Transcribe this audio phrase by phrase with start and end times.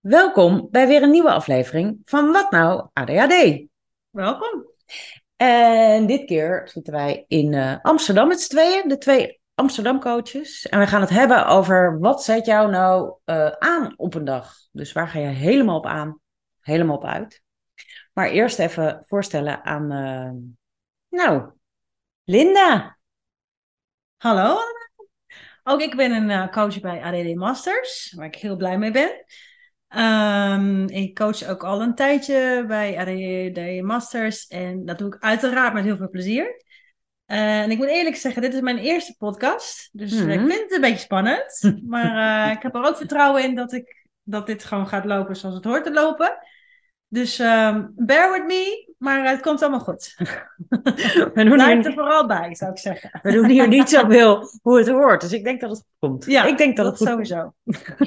[0.00, 3.66] Welkom bij weer een nieuwe aflevering van Wat Nou ADHD.
[4.10, 4.66] Welkom.
[5.36, 10.68] En dit keer zitten wij in uh, Amsterdam met z'n tweeën, de twee Amsterdam coaches.
[10.68, 14.54] En we gaan het hebben over wat zet jou nou uh, aan op een dag.
[14.72, 16.20] Dus waar ga je helemaal op aan,
[16.60, 17.42] helemaal op uit.
[18.12, 20.30] Maar eerst even voorstellen aan, uh,
[21.20, 21.50] nou,
[22.24, 22.98] Linda.
[24.16, 24.58] Hallo.
[25.62, 29.24] Ook ik ben een coach bij ADD Masters, waar ik heel blij mee ben.
[29.96, 35.72] Um, ik coach ook al een tijdje bij ADD Masters en dat doe ik uiteraard
[35.72, 36.62] met heel veel plezier.
[37.26, 40.30] Uh, en ik moet eerlijk zeggen, dit is mijn eerste podcast, dus mm -hmm.
[40.30, 41.72] ik vind het een beetje spannend.
[41.86, 45.36] maar uh, ik heb er ook vertrouwen in dat, ik, dat dit gewoon gaat lopen
[45.36, 46.38] zoals het hoort te lopen.
[47.08, 50.14] Dus um, bear with me, maar het komt allemaal goed.
[51.34, 51.86] We doen Blijf hier...
[51.86, 53.18] er vooral bij, zou ik zeggen.
[53.22, 56.24] We doen hier niet zoveel hoe het hoort, dus ik denk dat het goed komt.
[56.24, 57.54] Ja, ik denk dat, dat het sowieso.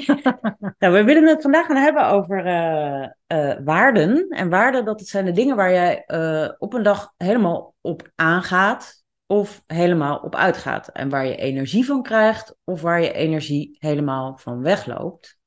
[0.80, 4.28] nou, we willen het vandaag gaan hebben over uh, uh, waarden.
[4.30, 9.04] En waarden, dat zijn de dingen waar jij uh, op een dag helemaal op aangaat
[9.26, 10.88] of helemaal op uitgaat.
[10.88, 15.38] En waar je energie van krijgt of waar je energie helemaal van wegloopt.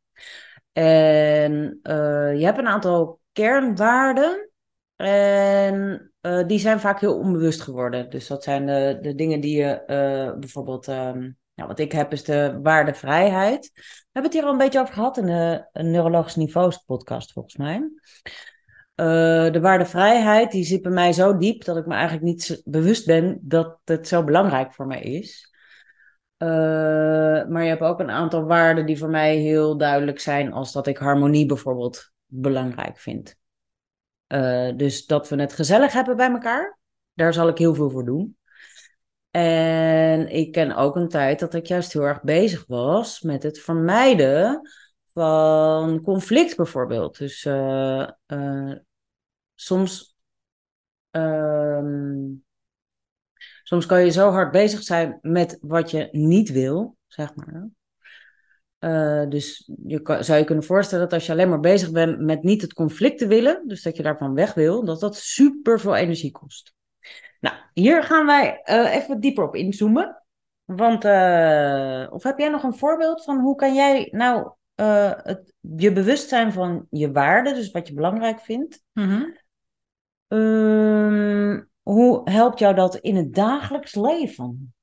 [0.73, 1.81] En
[2.37, 4.51] je hebt een aantal kernwaarden.
[4.97, 8.11] En uh, die zijn vaak heel onbewust geworden.
[8.11, 10.87] Dus dat zijn de, de dingen die je uh, bijvoorbeeld.
[10.87, 13.71] Um, nou, wat ik heb is de waarde vrijheid.
[13.75, 17.57] We hebben het hier al een beetje over gehad in de Neurologische Niveaus podcast, volgens
[17.57, 17.77] mij.
[18.97, 22.63] Uh, de waarde vrijheid, die zit bij mij zo diep dat ik me eigenlijk niet
[22.65, 25.55] bewust ben dat het zo belangrijk voor mij is.
[27.49, 30.87] maar je hebt ook een aantal waarden die voor mij heel duidelijk zijn, als dat
[30.87, 33.37] ik harmonie bijvoorbeeld belangrijk vind.
[34.29, 36.79] Uh, dus dat we het gezellig hebben bij elkaar,
[37.13, 38.37] daar zal ik heel veel voor doen.
[39.31, 43.59] En ik ken ook een tijd dat ik juist heel erg bezig was met het
[43.59, 44.61] vermijden
[45.13, 47.19] van conflict bijvoorbeeld.
[47.19, 48.75] Dus uh, uh,
[49.55, 50.17] soms,
[51.11, 52.45] um,
[53.63, 57.69] soms kan je zo hard bezig zijn met wat je niet wil, zeg maar.
[58.81, 62.21] Uh, dus je kan, zou je kunnen voorstellen dat als je alleen maar bezig bent
[62.21, 65.81] met niet het conflict te willen, dus dat je daarvan weg wil, dat dat super
[65.81, 66.75] veel energie kost.
[67.41, 70.23] Nou, hier gaan wij uh, even dieper op inzoomen.
[70.65, 75.93] Want, uh, of heb jij nog een voorbeeld van hoe kan jij nou het, je
[75.93, 78.83] bewust zijn van je waarde, dus wat je belangrijk vindt?
[78.93, 79.35] Mm
[80.29, 81.69] -hmm.
[81.83, 84.76] hoe helpt jou dat in het dagelijks leven?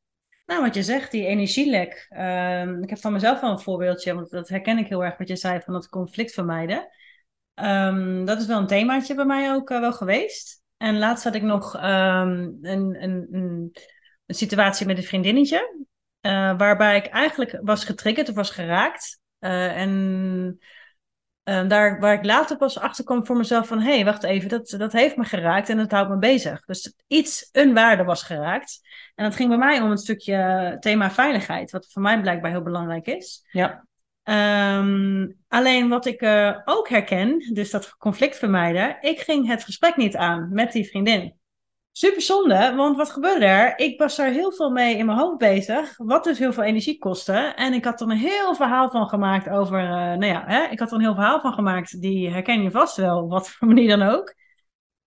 [0.45, 2.07] Nou, wat je zegt, die energielek.
[2.09, 5.27] Um, ik heb van mezelf wel een voorbeeldje, want dat herken ik heel erg wat
[5.27, 6.87] je zei van het conflict vermijden.
[7.55, 10.61] Um, dat is wel een themaatje bij mij ook uh, wel geweest.
[10.77, 11.81] En laatst had ik nog um,
[12.61, 13.75] een, een, een,
[14.27, 15.85] situatie met een vriendinnetje,
[16.21, 19.19] uh, waarbij ik eigenlijk was getriggerd of was geraakt.
[19.39, 20.59] Uh, en
[21.43, 23.79] uh, daar waar ik later pas achter kwam voor mezelf van...
[23.79, 26.65] hé, hey, wacht even, dat, dat heeft me geraakt en dat houdt me bezig.
[26.65, 28.79] Dus iets, een waarde was geraakt.
[29.15, 31.71] En dat ging bij mij om een stukje thema veiligheid...
[31.71, 33.47] wat voor mij blijkbaar heel belangrijk is.
[33.51, 33.85] Ja.
[34.77, 38.97] Um, alleen wat ik uh, ook herken, dus dat conflict vermijden...
[39.01, 41.41] ik ging het gesprek niet aan met die vriendin.
[41.95, 43.77] Super zonde, want wat gebeurde er?
[43.79, 46.97] Ik was er heel veel mee in mijn hoofd bezig, wat dus heel veel energie
[46.97, 47.33] kostte.
[47.33, 50.79] En ik had er een heel verhaal van gemaakt over, uh, nou ja, hè, ik
[50.79, 53.97] had er een heel verhaal van gemaakt, die herken je vast wel, wat voor manier
[53.97, 54.35] dan ook.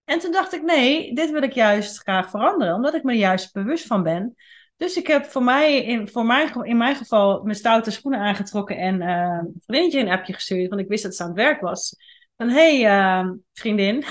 [0.05, 3.19] En toen dacht ik, nee, dit wil ik juist graag veranderen, omdat ik me er
[3.19, 4.35] juist bewust van ben.
[4.77, 8.77] Dus ik heb voor mij, in, voor mij, in mijn geval, mijn stoute schoenen aangetrokken
[8.77, 11.61] en uh, een vriendje een appje gestuurd, want ik wist dat ze aan het werk
[11.61, 11.97] was.
[12.37, 14.05] Van hey uh, vriendin,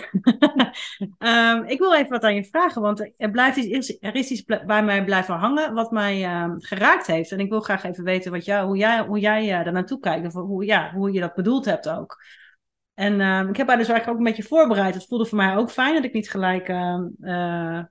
[1.19, 4.43] um, ik wil even wat aan je vragen, want er, blijft iets, er is iets
[4.43, 7.31] bij mij blijven hangen wat mij uh, geraakt heeft.
[7.31, 10.25] En ik wil graag even weten wat hoe jij, hoe jij uh, daar naartoe kijkt,
[10.25, 12.23] of hoe, ja, hoe je dat bedoeld hebt ook.
[12.93, 14.93] En ehm, ik heb haar dus eigenlijk ook een beetje voorbereid.
[14.93, 16.67] Het voelde voor mij ook fijn dat ik niet gelijk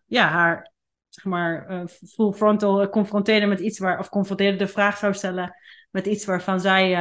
[0.06, 0.72] ja, haar
[1.09, 5.56] zeg maar, full frontal confronteerde met iets waar, of confronteerde de vraag zou stellen
[5.91, 6.95] met iets waarvan zij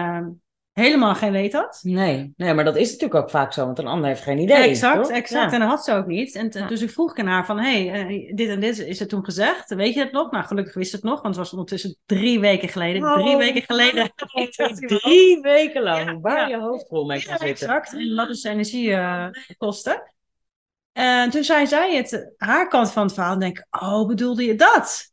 [0.74, 1.80] helemaal geen weet had.
[1.82, 4.58] Nee, nee, maar dat is natuurlijk ook vaak zo, want een ander heeft geen idee.
[4.58, 5.54] exact, exact.
[5.54, 6.36] En dat had ze ook niet.
[6.36, 6.68] En ja.
[6.68, 9.26] dus ik vroeg aan haar van, hé, hey, uh, dit en dit is het toen
[9.26, 9.76] gezegd.
[9.76, 10.32] Weet je het nog?
[10.32, 13.04] Nou, gelukkig wist het nog, want het was ondertussen drie weken geleden.
[13.04, 14.12] Oh, drie weken geleden.
[15.02, 17.68] drie weken lang, ja, waar je hoofd vol mee kan zitten.
[17.68, 19.28] Exact, en dat is energie uh,
[19.58, 20.14] kosten.
[20.92, 24.46] En toen zei zij het, haar kant van het verhaal, en denk ik, oh, bedoelde
[24.46, 25.13] je dat?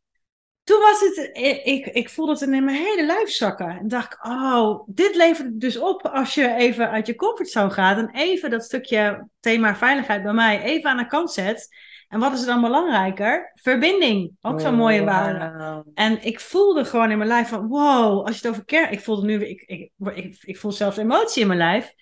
[0.70, 1.30] Toen was het,
[1.66, 3.68] ik, ik voelde het in mijn hele lijf zakken.
[3.68, 7.98] En dacht ik, oh, dit levert dus op als je even uit je comfortzone gaat.
[7.98, 11.68] En even dat stukje thema veiligheid bij mij even aan de kant zet.
[12.08, 13.52] En wat is er dan belangrijker?
[13.54, 14.32] Verbinding.
[14.40, 15.84] Ook zo'n mooie waarde.
[15.94, 18.92] En ik voelde gewoon in mijn lijf van, wow, als je het over kern...
[18.92, 21.94] Ik voelde nu, ik, ik, ik, ik voel zelfs emotie in mijn lijf.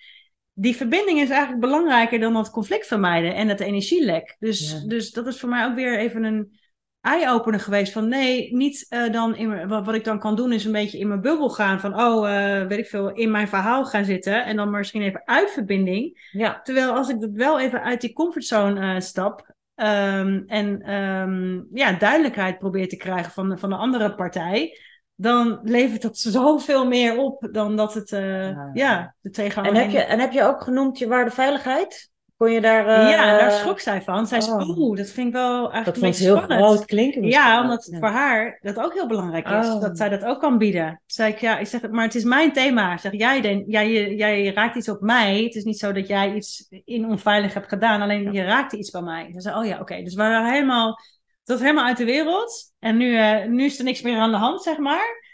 [0.53, 4.35] die verbinding is eigenlijk belangrijker dan het conflict vermijden en het energielek.
[4.39, 4.87] Dus, Ja.
[4.87, 6.59] dus dat is voor mij ook weer even een
[7.01, 10.65] eye-opener geweest van nee, niet eh, dan in, wat, wat ik dan kan doen is
[10.65, 13.85] een beetje in mijn bubbel gaan van oh, eh, weet ik veel, in mijn verhaal
[13.85, 16.29] gaan zitten en dan misschien even uit verbinding.
[16.31, 21.61] Ja, Terwijl als ik dat wel even uit die comfortzone eh, stap ehm, en ehm,
[21.73, 24.77] ja, duidelijkheid probeer te krijgen van, de- van de andere partij,
[25.15, 28.69] dan levert dat zoveel meer op dan dat het Ja.
[28.73, 29.15] ja.
[29.21, 29.81] de en tegenhanger.
[29.81, 32.09] heb, je, en heb je ook genoemd je waarde veiligheid?
[32.39, 32.87] Kon je daar...
[32.87, 34.27] eh, ja, daar schrok zij van.
[34.27, 34.77] Zij zei, oh.
[34.77, 37.23] oeh, dat vind ik wel eigenlijk Dat vond ze heel groot klinken.
[37.23, 37.99] Ja, omdat het Ja.
[37.99, 39.67] voor haar dat ook heel belangrijk is.
[39.67, 39.81] Oh.
[39.81, 41.01] Dat zij dat ook kan bieden.
[41.05, 42.93] Zei ik, ja, ik zeg, maar het is mijn thema.
[42.93, 45.43] Ik zeg, jij, den- jij, jij, jij raakt iets op mij.
[45.43, 48.01] Het is niet zo dat jij iets in onveilig hebt gedaan.
[48.01, 49.29] Alleen je raakte iets bij mij.
[49.33, 50.03] Ze zei, oh ja, oké.
[50.03, 50.99] Dus we waren helemaal,
[51.43, 52.73] dat helemaal uit de wereld.
[52.79, 55.27] En nu, eh, nu is er niks meer aan de hand, zeg maar.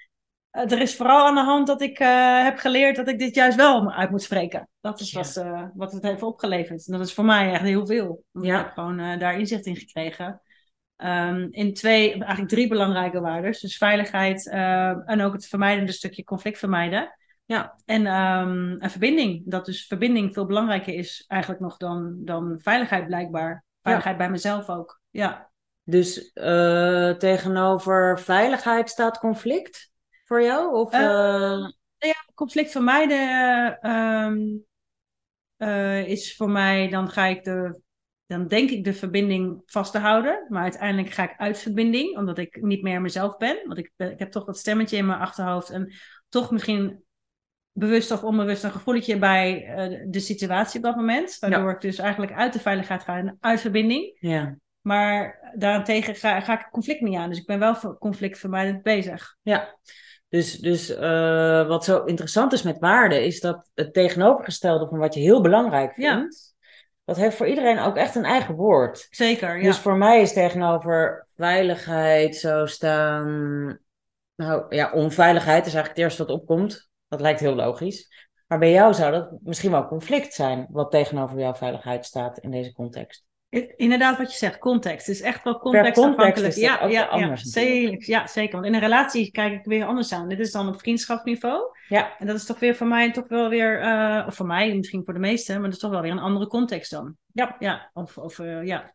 [0.56, 3.36] Eh, er is vooral aan de hand dat ik eh, heb geleerd dat ik dit
[3.36, 4.70] juist wel uit moet spreken.
[4.82, 5.20] Dat is Ja.
[5.20, 6.88] wat, eh, wat het heeft opgeleverd.
[6.88, 8.24] En dat is voor mij echt heel veel.
[8.32, 8.60] Ja.
[8.60, 10.42] Ik heb gewoon daar inzicht in gekregen.
[10.96, 13.52] Ehm, in twee, eigenlijk drie belangrijke waarden.
[13.52, 14.50] Dus veiligheid
[15.06, 17.18] en ook het vermijdende stukje conflict vermijden.
[17.46, 17.76] Ja.
[17.86, 19.42] En een verbinding.
[19.46, 23.64] Dat dus verbinding veel belangrijker is eigenlijk nog dan, dan veiligheid blijkbaar.
[23.82, 25.02] Veiligheid bij mezelf ook.
[25.10, 25.50] Ja.
[25.84, 26.32] Dus
[27.18, 29.94] tegenover veiligheid staat conflict
[30.26, 30.76] voor jou?
[30.76, 34.38] Of, Eh, eh, ja, conflict vermijden ehm,
[35.58, 37.82] eh, is voor mij, dan ga ik de,
[38.26, 42.38] dan denk ik de verbinding vast te houden, maar uiteindelijk ga ik uit verbinding, omdat
[42.38, 45.70] ik niet meer mezelf ben, want ik, ik heb toch dat stemmetje in mijn achterhoofd
[45.70, 45.94] en
[46.30, 47.04] toch misschien
[47.72, 49.66] bewust of onbewust een gevoeletje bij
[50.10, 53.62] de situatie op dat moment, waardoor ik dus eigenlijk uit de veiligheid ga en uit
[53.62, 54.18] verbinding.
[54.20, 54.58] ja.
[54.86, 57.30] Maar daarentegen ga, ga ik conflict niet aan.
[57.30, 59.36] Dus ik ben wel voor conflictvermijdend bezig.
[59.42, 59.78] Ja,
[60.30, 65.14] dus, dus eh, wat zo interessant is met waarde, is dat het tegenovergestelde van wat
[65.14, 66.18] je heel belangrijk Ja.
[66.18, 66.56] vindt,
[67.06, 69.08] dat heeft voor iedereen ook echt een eigen woord.
[69.10, 69.64] Zeker, ja.
[69.64, 73.80] Dus voor mij is tegenover veiligheid zo staan,
[74.36, 76.90] nou ja, onveiligheid is eigenlijk het eerste wat opkomt.
[77.08, 78.30] Dat lijkt heel logisch.
[78.48, 82.52] Maar bij jou zou dat misschien wel conflict zijn, wat tegenover jouw veiligheid staat in
[82.52, 83.26] deze context.
[83.76, 85.08] Inderdaad, wat je zegt, context.
[85.08, 86.34] Het is echt wel contextafhankelijk.
[86.34, 88.54] context ja, ja, ja, zeker, ja, zeker.
[88.54, 90.30] Want in een relatie kijk ik weer anders aan.
[90.30, 91.76] Dit is dan op vriendschapsniveau.
[91.88, 94.76] Ja, En dat is toch weer voor mij toch wel weer, eh, of voor mij,
[94.76, 97.16] misschien voor de meesten, maar dat is toch wel weer een andere context dan.
[97.34, 97.56] Ja.
[97.60, 98.94] Ja, of, of eh, ja.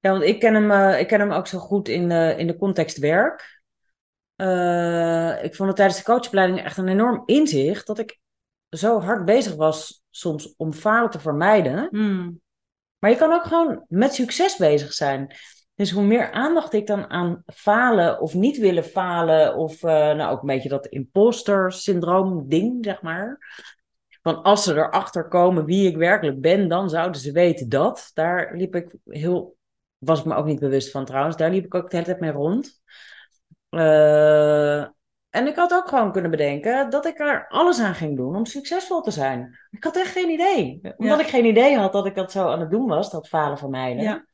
[0.00, 2.46] Ja, want ik ken hem, eh, ik ken hem ook zo goed in de, in
[2.46, 3.56] de context werk.
[5.42, 8.18] Ik vond het tijdens de coachopleiding echt een enorm inzicht dat ik
[8.68, 11.88] zo hard bezig was soms om falen te vermijden.
[11.90, 12.40] Hmm.
[12.98, 15.34] Maar je kan ook gewoon met succes bezig zijn.
[15.74, 20.32] Dus hoe meer aandacht ik dan aan falen of niet willen falen, of eh, nou
[20.32, 23.38] ook een beetje dat imposter syndroom ding, zeg maar.
[24.22, 28.10] Van als ze erachter komen wie ik werkelijk ben, dan zouden ze weten dat.
[28.14, 29.56] Daar liep ik heel,
[29.98, 32.20] was ik me ook niet bewust van trouwens, daar liep ik ook de hele tijd
[32.20, 32.82] mee rond.
[33.68, 34.86] Eh,
[35.30, 38.44] en ik had ook gewoon kunnen bedenken dat ik er alles aan ging doen om
[38.46, 39.58] succesvol te zijn.
[39.70, 40.80] Ik had echt geen idee.
[40.96, 41.24] Omdat Ja.
[41.24, 44.02] ik geen idee had dat ik dat zo aan het doen was, dat falen vermijden.
[44.02, 44.26] Ja,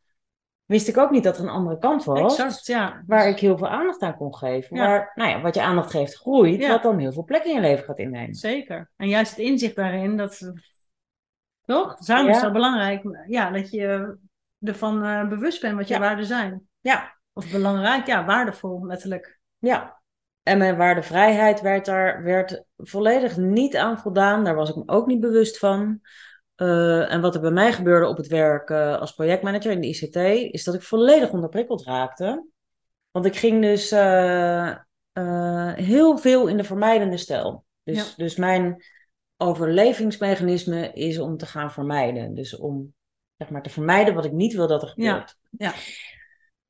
[0.64, 2.38] Wist ik ook niet dat er een andere kant was.
[2.38, 3.02] exact, ja.
[3.06, 4.76] Waar ik heel veel aandacht aan kon geven.
[4.76, 4.86] Ja.
[4.86, 7.60] Waar, nou ja, wat je aandacht geeft groeit, wat dan heel veel plek in je
[7.60, 8.34] leven gaat innemen.
[8.34, 8.90] Zeker.
[8.96, 10.52] En juist het inzicht daarin, dat...
[11.64, 11.96] Toch?
[11.98, 13.02] Samen is zo belangrijk.
[13.26, 14.16] Ja, dat je
[14.60, 16.68] ervan eh, bewust bent wat je waarden zijn.
[16.80, 19.40] Ja, Of belangrijk, ja, waardevol, letterlijk.
[19.58, 20.02] ja.
[20.44, 24.44] En mijn waardevrijheid werd daar werd volledig niet aan voldaan.
[24.44, 26.00] Daar was ik me ook niet bewust van.
[26.54, 29.86] Eh, en wat er bij mij gebeurde op het werk eh, als projectmanager in de
[29.88, 30.16] ICT,
[30.54, 32.46] is dat ik volledig onderprikkeld raakte.
[33.10, 34.74] Want ik ging dus eh,
[35.74, 37.64] heel veel in de vermijdende stijl.
[37.82, 38.04] Dus, Ja.
[38.16, 38.84] dus mijn
[39.36, 42.34] overlevingsmechanisme is om te gaan vermijden.
[42.34, 42.94] Dus om
[43.36, 45.36] zeg maar, te vermijden wat ik niet wil dat er Ja, gebeurt.
[45.50, 45.72] ja.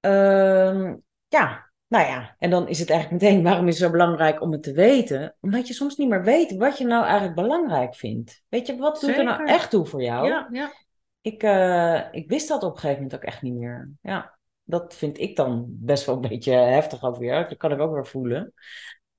[0.01, 0.97] Ehm,
[1.29, 2.37] ja, nou ja.
[2.39, 5.37] En dan is het eigenlijk meteen, waarom is het zo belangrijk om het te weten?
[5.41, 8.43] Omdat je soms niet meer weet wat je nou eigenlijk belangrijk vindt.
[8.49, 10.27] Weet je, wat doet er nou echt toe voor jou?
[10.27, 10.73] Ja, ja.
[11.21, 13.91] Ik, eh, ik wist dat op een gegeven moment ook echt niet meer.
[14.03, 17.49] Ja, dat vind ik dan best wel een beetje heftig ook weer.
[17.49, 18.53] Dat kan ik ook weer voelen.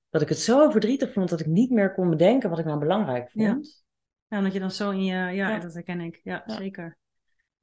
[0.10, 2.80] Dat ik het zo verdrietig vond dat ik niet meer kon bedenken wat ik nou
[2.80, 3.84] belangrijk vond.
[4.28, 5.14] Ja, dat je dan zo in je...
[5.14, 5.60] Ja, Ja.
[5.60, 6.20] dat herken ik.
[6.24, 6.56] Ja, Ja.
[6.56, 6.98] zeker.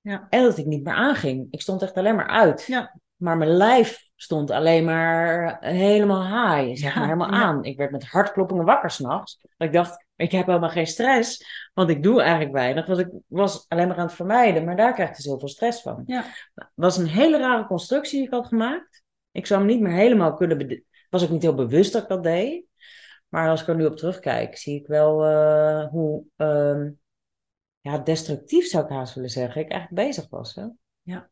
[0.00, 0.26] Ja.
[0.30, 1.46] En dat ik niet meer aanging.
[1.50, 2.66] Ik stond echt alleen maar uit.
[2.66, 3.00] Ja.
[3.22, 7.42] Maar mijn lijf stond alleen maar helemaal high, zeg Ja, maar helemaal ja.
[7.42, 7.64] aan.
[7.64, 9.40] Ik werd met hartkloppingen wakker s'nachts.
[9.58, 12.86] Ik dacht, ik heb helemaal geen stress, want ik doe eigenlijk weinig.
[12.86, 15.48] Want ik was alleen maar aan het vermijden, maar daar krijg ik dus heel veel
[15.48, 16.02] stress van.
[16.06, 16.24] Ja.
[16.54, 19.02] Het was een hele rare constructie die ik had gemaakt.
[19.30, 20.84] Ik zou hem niet meer helemaal kunnen...
[21.10, 22.64] was ook niet heel bewust dat ik dat deed.
[23.28, 26.24] Maar als ik er nu op terugkijk, zie ik wel eh, hoe...
[26.36, 26.90] ehm,
[27.80, 30.54] ja, destructief zou ik haast willen zeggen, ik eigenlijk bezig was.
[30.54, 30.66] Hè?
[31.02, 31.30] Ja,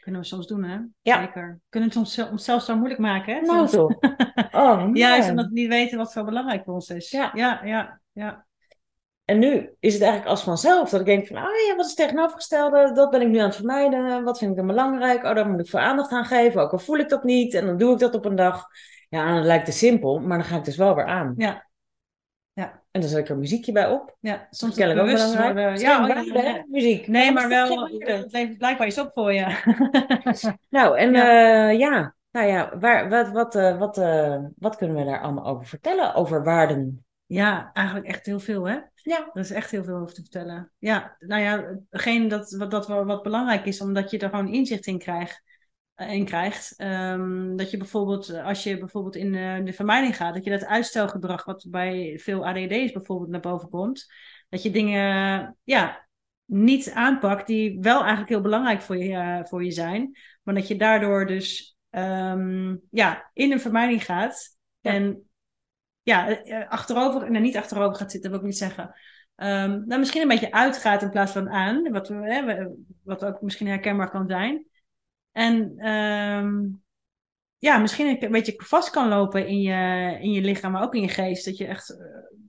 [0.00, 0.78] kunnen we soms doen, hè?
[1.02, 1.24] Ja.
[1.24, 1.60] Zeker.
[1.68, 3.40] Kunnen het ons, onszelf zo moeilijk maken, hè?
[3.40, 3.94] Nou toch.
[4.50, 7.10] Oh, Juist omdat we niet weten wat zo belangrijk voor ons is.
[7.10, 7.30] Ja.
[7.34, 8.00] ja, ja.
[8.12, 8.46] ja.
[9.24, 11.90] En nu is het eigenlijk als vanzelf dat ik denk van, oh ja, wat is
[11.90, 12.92] het tegenovergestelde?
[12.92, 14.24] Dat ben ik nu aan het vermijden.
[14.24, 15.24] Wat vind ik dan belangrijk?
[15.24, 16.62] Oh, daar moet ik voor aandacht aan geven.
[16.62, 17.54] Ook al voel ik dat niet.
[17.54, 18.66] En dan doe ik dat op een dag.
[19.08, 21.34] Ja, en dan lijkt het simpel, maar dan ga ik dus wel weer aan.
[21.36, 21.68] Ja.
[22.54, 22.82] Ja.
[22.90, 24.16] En dan zet ik er muziekje bij op.
[24.20, 24.46] ja.
[24.50, 25.54] Soms ook belangrijk.
[25.54, 25.70] worden.
[25.70, 27.06] Misschien Ja, oh, ja, muziek.
[27.06, 29.46] Nee, maar wel, geen het levert blijkbaar iets op voor je.
[30.70, 31.70] Nou, en Ja.
[31.70, 35.46] ja, ja, nou ja, waar, wat, wat, eh, wat, eh, wat kunnen we daar allemaal
[35.46, 36.14] over vertellen?
[36.14, 37.04] Over waarden?
[37.26, 38.78] Ja, eigenlijk echt heel veel, hè?
[38.94, 39.30] Ja.
[39.32, 40.72] Er is echt heel veel over te vertellen.
[40.78, 44.86] Ja, nou ja, hetgeen dat, wat, dat wat belangrijk is, omdat je er gewoon inzicht
[44.86, 45.42] in krijgt.
[45.94, 46.74] Eh, In krijgt.
[46.76, 50.50] Ehm, dat je bijvoorbeeld, eh, als je bijvoorbeeld in eh, de vermijding gaat, dat je
[50.50, 54.12] dat uitstelgedrag, wat bij veel ADD's bijvoorbeeld naar boven komt,
[54.48, 56.04] dat je dingen ja,
[56.44, 60.68] niet aanpakt die wel eigenlijk heel belangrijk voor je, eh, voor je zijn, maar dat
[60.68, 64.92] je daardoor dus ehm, ja, in een vermijding gaat Ja.
[64.92, 65.28] en
[66.02, 68.94] ja, eh, achterover, nou niet achterover gaat zitten, dat wil ik niet zeggen.
[69.36, 72.66] Nou, misschien een beetje uitgaat in plaats van aan, wat, we, hè,
[73.02, 74.66] wat ook misschien herkenbaar kan zijn.
[75.34, 76.66] En ehm,
[77.58, 81.02] ja, misschien een beetje vast kan lopen in je, in je lichaam, maar ook in
[81.02, 81.44] je geest.
[81.44, 82.06] Dat je echt eh,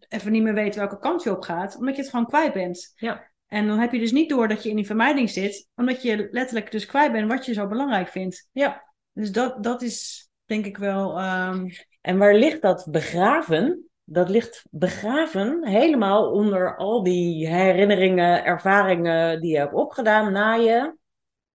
[0.08, 2.94] even niet meer weet welke kant je op gaat, omdat je het gewoon kwijt bent.
[2.96, 3.32] Ja.
[3.48, 6.28] En dan heb je dus niet door dat je in die vermijding zit, omdat je
[6.32, 8.50] letterlijk dus kwijt bent wat je zo belangrijk vindt.
[8.52, 8.84] Ja.
[9.14, 11.20] Dus dat, dat is denk ik wel.
[11.20, 11.70] ehm,
[12.02, 13.90] En waar ligt dat begraven?
[14.04, 20.96] Dat ligt begraven helemaal onder al die herinneringen, ervaringen die je hebt opgedaan na je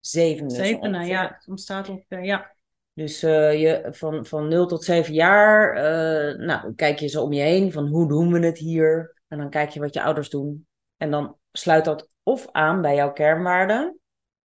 [0.00, 0.54] zevende.
[0.54, 1.12] Zevende, ongeveer.
[1.14, 1.40] ja.
[1.46, 2.54] Ontstaat op, eh, ja.
[2.92, 7.32] Dus eh, je, van, van 0 tot 7 jaar, eh, nou, kijk je zo om
[7.32, 9.14] je heen van hoe doen we het hier?
[9.28, 10.66] En dan kijk je wat je ouders doen.
[10.96, 13.98] En dan sluit dat of aan bij jouw kernwaarden,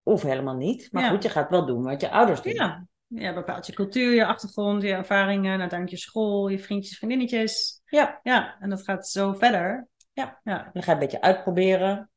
[0.04, 0.88] of helemaal niet.
[0.92, 1.10] Maar Ja.
[1.10, 2.54] goed, je gaat wel doen wat je ouders doen.
[2.54, 2.88] Ja.
[3.08, 7.82] ja, bepaalt je cultuur, je achtergrond, je ervaringen, uiteindelijk je school, je vriendjes, vriendinnetjes.
[7.86, 8.20] Ja.
[8.24, 9.88] Ja, en dat gaat zo verder.
[10.14, 10.40] Ja.
[10.44, 10.70] ja.
[10.74, 12.10] Dan ga je een beetje uitproberen.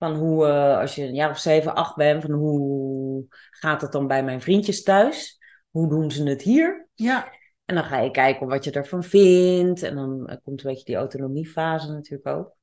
[0.00, 3.92] Van hoe, eh, als je een jaar of 7, 8 bent, van hoe gaat het
[3.92, 5.38] dan bij mijn vriendjes thuis?
[5.70, 6.88] Hoe doen ze het hier?
[6.94, 7.32] Ja,
[7.64, 9.82] En dan ga je kijken wat je ervan vindt.
[9.82, 12.56] En dan eh, komt een beetje die autonomiefase natuurlijk ook.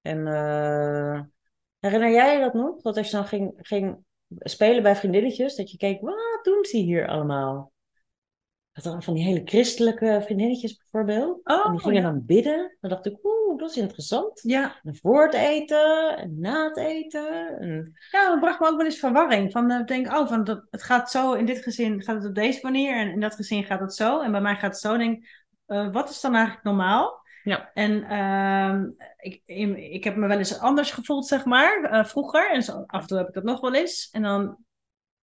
[0.00, 1.20] En eh,
[1.78, 2.82] herinner jij je dat nog?
[2.82, 6.76] Dat als je dan ging, ging spelen bij vriendinnetjes, dat je keek, wat doen ze
[6.76, 7.72] hier allemaal?
[8.74, 11.40] Dat dan van die hele christelijke vriendinnetjes bijvoorbeeld.
[11.44, 12.10] Oh, en die gingen ja.
[12.10, 12.76] dan bidden.
[12.80, 14.40] Dan dacht ik, oeh, dat is interessant.
[14.42, 14.80] ja.
[14.82, 17.58] En voor het eten en na het eten.
[17.58, 17.92] En...
[18.10, 19.52] Ja, dat bracht me ook wel eens verwarring.
[19.52, 22.34] Van, ik denk, oh, van dat, het gaat zo, in dit gezin gaat het op
[22.34, 24.20] deze manier en in dat gezin gaat het zo.
[24.20, 24.96] En bij mij gaat het zo.
[24.96, 25.26] Denk,
[25.66, 27.22] eh, wat is dan eigenlijk normaal?
[27.44, 27.70] Ja.
[27.74, 29.42] En ehm, ik,
[29.76, 32.50] ik heb me wel eens anders gevoeld, zeg maar, eh, vroeger.
[32.50, 34.08] En zo, af en toe heb ik dat nog wel eens.
[34.12, 34.56] En dan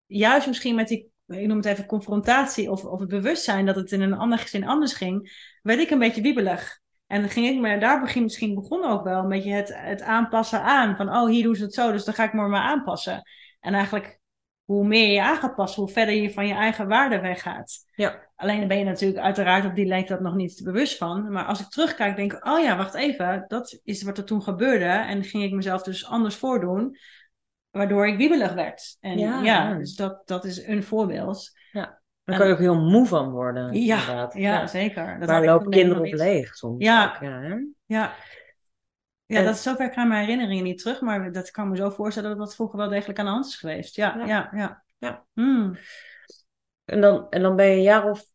[0.05, 3.91] juist misschien met die, ik noem het even confrontatie of, of het bewustzijn dat het
[3.91, 6.79] in een ander gezin anders ging, werd ik een beetje wiebelig.
[7.07, 10.61] En ging ik me, daar begin, misschien begon ook wel een beetje het, het aanpassen
[10.61, 10.95] aan.
[10.95, 13.21] Van, oh, hier doen ze het zo, dus dan ga ik me maar aanpassen.
[13.59, 14.19] En eigenlijk,
[14.63, 17.77] hoe meer je aan gaat passen, hoe verder je van je eigen waarde weggaat.
[17.95, 18.29] Ja.
[18.35, 21.31] Alleen dan ben je natuurlijk uiteraard op die leeftijd nog niet bewust van.
[21.31, 24.41] Maar als ik terugkijk, denk ik, oh ja, wacht even, dat is wat er toen
[24.41, 24.85] gebeurde.
[24.85, 26.97] En ging ik mezelf dus anders voordoen,
[27.71, 28.97] waardoor ik wiebelig werd.
[28.99, 29.77] En Ja, ja, ja.
[29.77, 31.51] dus dat, dat is een voorbeeld.
[32.23, 33.73] Daar kan je ook heel moe van worden.
[33.73, 34.33] Ja, inderdaad.
[34.33, 35.19] Ja, zeker.
[35.19, 36.83] Dat Waar lopen kinderen op leeg soms?
[36.83, 37.13] Ja.
[37.15, 37.55] ook, ja hè?
[37.85, 38.13] Ja.
[39.25, 41.89] Ja, En- dat is zover gaan mijn herinneringen niet terug, maar dat kan me zo
[41.89, 43.95] voorstellen dat dat vroeger wel degelijk aan de hand is geweest.
[43.95, 44.25] Ja, Ja.
[44.25, 44.83] ja, ja.
[44.97, 45.25] Ja.
[45.33, 45.77] Hmm.
[46.85, 48.25] En, dan, en dan ben je een jaar of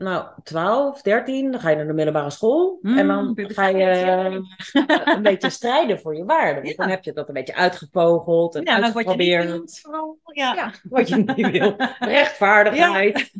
[0.00, 2.78] nou, 12, 13, dan ga je naar de middelbare school.
[2.82, 4.24] Mm, en dan puberteit, ga je ja.
[4.26, 6.24] eh, een beetje strijden voor je.
[6.24, 6.74] Want Ja.
[6.76, 9.80] dan heb je dat een beetje uitgevogeld en Ja, dan word je niet wilt.
[10.24, 10.54] Ja.
[10.54, 11.74] Ja, wat je niet wil.
[11.98, 13.30] Rechtvaardigheid,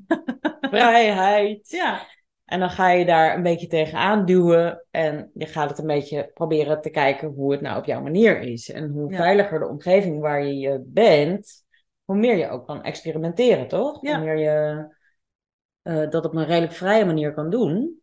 [0.60, 1.70] vrijheid.
[1.70, 2.00] Ja.
[2.44, 4.84] En dan ga je daar een beetje tegenaan duwen.
[4.90, 8.40] En je gaat het een beetje proberen te kijken hoe het nou op jouw manier
[8.40, 8.70] is.
[8.70, 11.64] En hoe veiliger de omgeving waar je je bent,
[12.04, 13.98] hoe meer je ook kan experimenteren, toch?
[14.02, 14.16] Ja.
[14.16, 14.86] Hoe meer je
[15.82, 18.00] eh, dat op een redelijk vrije manier kan doen.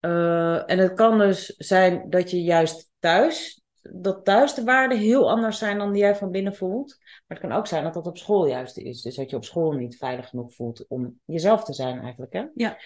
[0.00, 5.30] Eh, en het kan dus zijn dat je juist thuis, dat thuis de waarden heel
[5.30, 6.96] anders zijn dan die jij van binnen voelt.
[6.98, 9.02] Maar het kan ook zijn dat dat op school juist is.
[9.02, 12.32] Dus dat je op school niet veilig genoeg voelt om jezelf te zijn eigenlijk.
[12.32, 12.44] Hè?
[12.54, 12.78] Ja.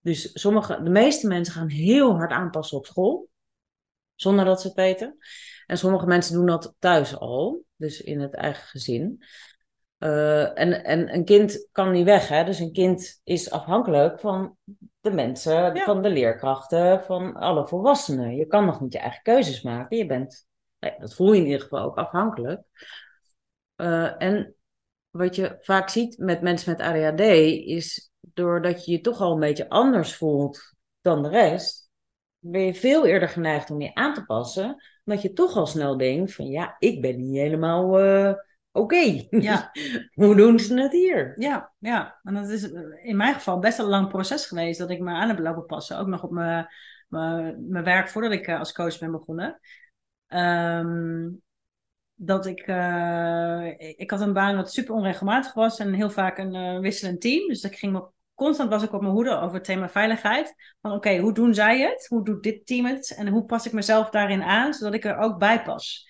[0.00, 3.28] Dus sommige, de meeste mensen gaan heel hard aanpassen op school.
[4.14, 5.16] Zonder dat ze het weten.
[5.66, 7.64] En sommige mensen doen dat thuis al.
[7.76, 9.24] Dus in het eigen gezin.
[10.00, 12.28] Eh, en, en een kind kan niet weg.
[12.28, 12.44] Hè?
[12.44, 14.56] Dus een kind is afhankelijk van
[15.00, 15.84] de mensen, Ja.
[15.84, 18.36] van de leerkrachten, van alle volwassenen.
[18.36, 19.96] Je kan nog niet je eigen keuzes maken.
[19.96, 20.48] Je bent
[20.80, 22.62] Nee, dat voel je in ieder geval ook afhankelijk.
[23.76, 24.54] Uh, en
[25.10, 27.20] wat je vaak ziet met mensen met ADHD
[27.66, 31.90] is doordat je je toch al een beetje anders voelt dan de rest,
[32.38, 35.96] ben je veel eerder geneigd om je aan te passen, omdat je toch al snel
[35.96, 38.32] denkt van ja, ik ben niet helemaal uh,
[38.72, 39.26] oké.
[39.30, 39.70] Ja.
[40.14, 41.34] Hoe doen ze het hier?
[41.36, 42.70] Ja, ja, en dat is
[43.02, 45.98] in mijn geval best een lang proces geweest dat ik me aan heb lopen passen,
[45.98, 46.68] ook nog op mijn,
[47.08, 49.60] mijn, mijn werk voordat ik als coach ben begonnen.
[50.28, 51.42] Um,
[52.22, 56.54] dat ik, uh, ik had een baan wat super onregelmatig was en heel vaak een
[56.54, 57.48] uh, wisselend team.
[57.48, 60.54] Dus ik ging me, constant was ik op mijn hoede over het thema veiligheid.
[60.80, 62.06] Van oké, hoe doen zij het?
[62.08, 63.14] Hoe doet dit team het?
[63.16, 66.09] En hoe pas ik mezelf daarin aan, zodat ik er ook bij pas?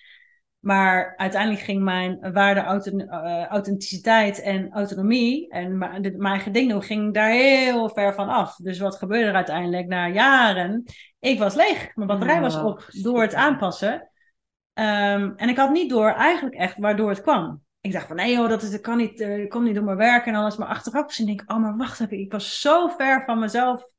[0.61, 7.13] Maar uiteindelijk ging mijn waarde uh, authenticiteit en autonomie en mijn eigen ding doen, ging
[7.13, 8.55] daar heel ver van af.
[8.55, 10.83] Dus wat gebeurde er uiteindelijk na jaren?
[11.19, 11.91] Ik was leeg.
[11.95, 13.93] Mijn batterij was op door het aanpassen.
[13.93, 17.61] Um, en ik had niet door eigenlijk echt waardoor het kwam.
[17.81, 19.97] Ik dacht van nee joh, dat, is, dat kan niet, uh, komt niet door mijn
[19.97, 20.57] werk en alles.
[20.57, 23.90] Maar achteraf gezien denk ik, oh maar wacht even, ik was zo ver van mezelf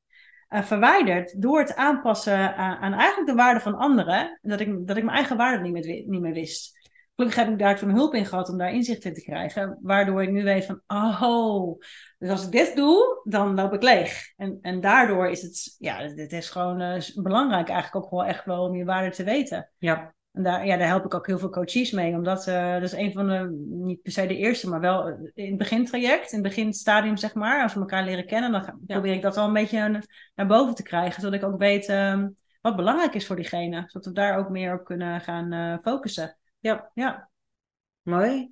[0.52, 4.38] uh, verwijderd door het aanpassen aan, aan, eigenlijk de waarde van anderen.
[4.42, 6.80] Dat ik, dat ik mijn eigen waarde niet meer, niet meer wist.
[7.14, 9.78] Gelukkig heb ik daar toen hulp in gehad om daar inzicht in te krijgen.
[9.82, 11.78] Waardoor ik nu weet van, oh,
[12.18, 14.32] dus als ik dit doe, dan loop ik leeg.
[14.36, 18.44] En, en daardoor is het, ja, dit is gewoon uh, belangrijk eigenlijk ook wel echt
[18.44, 19.70] wel om je waarde te weten.
[19.78, 20.14] Ja.
[20.32, 22.92] En daar, ja, daar help ik ook heel veel coaches mee, omdat uh, dat is
[22.92, 26.48] een van de, niet per se de eerste, maar wel in het begintraject, in het
[26.48, 30.02] beginstadium zeg maar, als we elkaar leren kennen, dan probeer ik dat wel een beetje
[30.34, 32.24] naar boven te krijgen, zodat ik ook weet uh,
[32.60, 36.36] wat belangrijk is voor diegene, zodat we daar ook meer op kunnen gaan uh, focussen.
[36.58, 37.28] Ja, ja.
[38.02, 38.50] Mooi.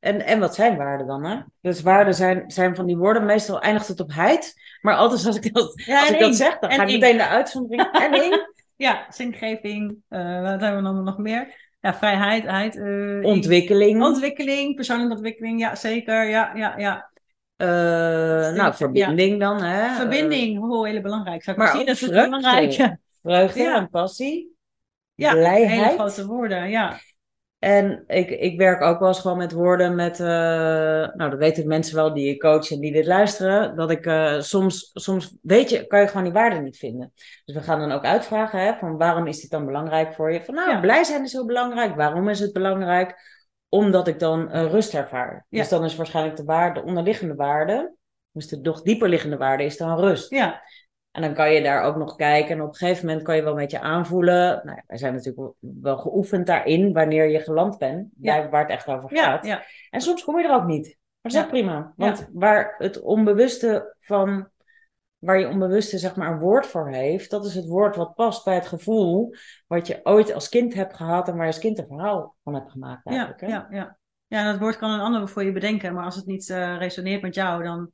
[0.00, 1.24] En, en wat zijn waarden dan?
[1.24, 1.40] Hè?
[1.60, 4.54] Dus waarden zijn, zijn van die woorden, meestal eindigt het op heid.
[4.80, 7.90] Maar altijd als ik dat, als ik dat zeg, dan ga ik meteen de uitzondering.
[7.92, 8.50] En één.
[8.82, 9.96] Ja, zingeving.
[10.08, 11.54] Uh, wat hebben we dan nog meer?
[11.80, 12.44] Ja, vrijheid.
[12.44, 14.02] Heid, uh, ontwikkeling.
[14.02, 15.60] Ontwikkeling, persoonlijke ontwikkeling.
[15.60, 16.24] Ja, zeker.
[16.24, 17.10] Ja, ja, ja.
[17.56, 19.62] Uh, nou, verbinding dan.
[19.62, 19.94] Hè?
[19.94, 21.42] Verbinding, oh, heel belangrijk.
[21.42, 22.96] Zou ik maar zien, dat is belangrijk.
[23.22, 24.56] Vreugde en passie.
[25.14, 25.70] Ja, Blijheid.
[25.70, 26.98] hele grote woorden, ja.
[27.62, 31.66] En ik, ik werk ook wel eens gewoon met woorden met, uh, nou dat weten
[31.66, 35.70] mensen wel die je coach en die dit luisteren, dat ik uh, soms, soms weet
[35.70, 37.12] je, kan je gewoon die waarden niet vinden.
[37.44, 40.44] Dus we gaan dan ook uitvragen, hè, van waarom is dit dan belangrijk voor je?
[40.44, 41.96] Van nou, blij zijn is heel belangrijk.
[41.96, 43.16] Waarom is het belangrijk?
[43.68, 45.46] Omdat ik dan uh, rust ervaar.
[45.48, 45.58] Ja.
[45.58, 47.94] Dus dan is waarschijnlijk de waarde, de onderliggende waarde,
[48.32, 50.30] dus de nog dieper liggende waarde is dan rust.
[50.30, 50.62] Ja.
[51.12, 52.54] En dan kan je daar ook nog kijken.
[52.54, 54.60] En op een gegeven moment kan je wel met je aanvoelen.
[54.64, 58.08] Nou, wij zijn natuurlijk wel geoefend daarin wanneer je geland bent.
[58.20, 58.48] Ja.
[58.48, 59.46] Waar het echt over gaat.
[59.46, 60.84] Ja, En soms kom je er ook niet.
[60.86, 61.92] Maar dat is ook prima.
[61.96, 64.50] Want waar het onbewuste van.
[65.18, 67.30] Waar je onbewuste zeg maar een woord voor heeft.
[67.30, 69.34] Dat is het woord wat past bij het gevoel.
[69.66, 71.28] Wat je ooit als kind hebt gehad.
[71.28, 73.06] En waar je als kind een verhaal van hebt gemaakt.
[73.06, 73.98] Eigenlijk, ja, ja, ja.
[74.26, 75.94] ja, dat woord kan een ander voor je bedenken.
[75.94, 77.62] Maar als het niet uh, resoneert met jou.
[77.62, 77.92] Dan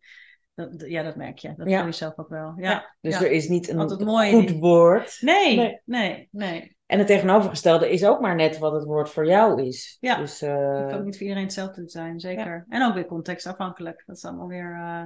[0.77, 1.55] ja, dat merk je.
[1.57, 1.77] Dat ja.
[1.77, 2.55] voel je zelf ook wel.
[2.57, 5.19] Ja, dus er is niet een goed woord.
[5.21, 9.63] Nee, nee, nee, En het tegenovergestelde is ook maar net wat het woord voor jou
[9.63, 9.97] is.
[10.01, 10.79] Ja, dus, uh...
[10.79, 12.67] het kan niet voor iedereen hetzelfde zijn, zeker.
[12.69, 14.03] En ook weer contextafhankelijk.
[14.07, 14.77] Dat is allemaal weer...
[14.77, 15.03] Uh...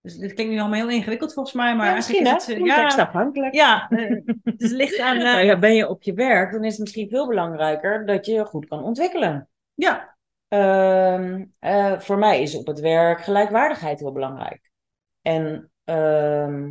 [0.00, 3.54] Dus dit klinkt nu allemaal heel ingewikkeld volgens mij, maar ja, misschien is het, contextafhankelijk.
[3.54, 5.18] Ja, uh, het ligt aan...
[5.22, 8.44] nou ja, ben je op je werk, dan is het misschien veel belangrijker dat je
[8.44, 9.48] goed kan ontwikkelen.
[9.74, 10.16] Ja,
[10.48, 14.67] Uh, uh, voor mij is op het werk gelijkwaardigheid heel belangrijk.
[15.22, 16.66] En uh,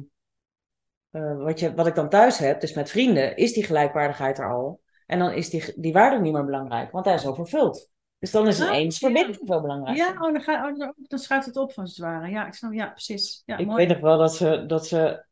[1.12, 4.52] uh, wat, je, wat ik dan thuis heb, dus met vrienden, is die gelijkwaardigheid er
[4.52, 4.82] al.
[5.06, 7.90] En dan is die, die waarde niet meer belangrijk, want hij is overvuld.
[8.20, 10.06] Dus dan is ineens oh, verbinding veel belangrijker.
[10.06, 12.30] Ja, oh, dan, ga, oh, dan schuift het op, als het ware.
[12.30, 13.44] Ja, ik snap, ja precies.
[13.46, 13.78] Ja, ik mooi.
[13.78, 15.26] weet nog wel dat ze, dat ze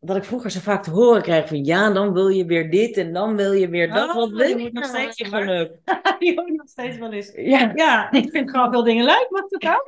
[0.00, 2.96] dat ik vroeger zo vaak te horen kreeg van ja, dan wil je weer dit
[2.96, 4.08] en dan wil je weer dat.
[4.08, 5.72] Oh, Wat wil je nog steeds geluk?
[6.18, 7.32] je hoort nog steeds wel eens.
[7.34, 7.72] Ja.
[7.74, 9.86] ja, ik vind gewoon veel dingen leuk, mag dat ook?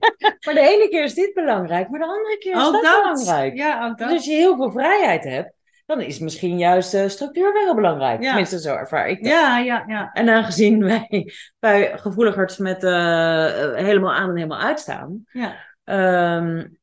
[0.44, 3.56] maar de ene keer is dit belangrijk, maar de andere keer is ook dat, belangrijk.
[3.56, 4.08] Ja, ook dat.
[4.08, 5.52] Dus als je heel veel vrijheid hebt,
[5.86, 8.20] dan is misschien juist de structuur wel heel belangrijk.
[8.20, 8.26] Ja.
[8.26, 9.32] Tenminste, zo ervaar ik dat.
[9.32, 10.10] Ja, ja, ja.
[10.12, 15.24] En aangezien wij bij gevoeligers met uh, helemaal aan en helemaal uitstaan...
[15.32, 15.54] Ja.
[16.36, 16.78] Um,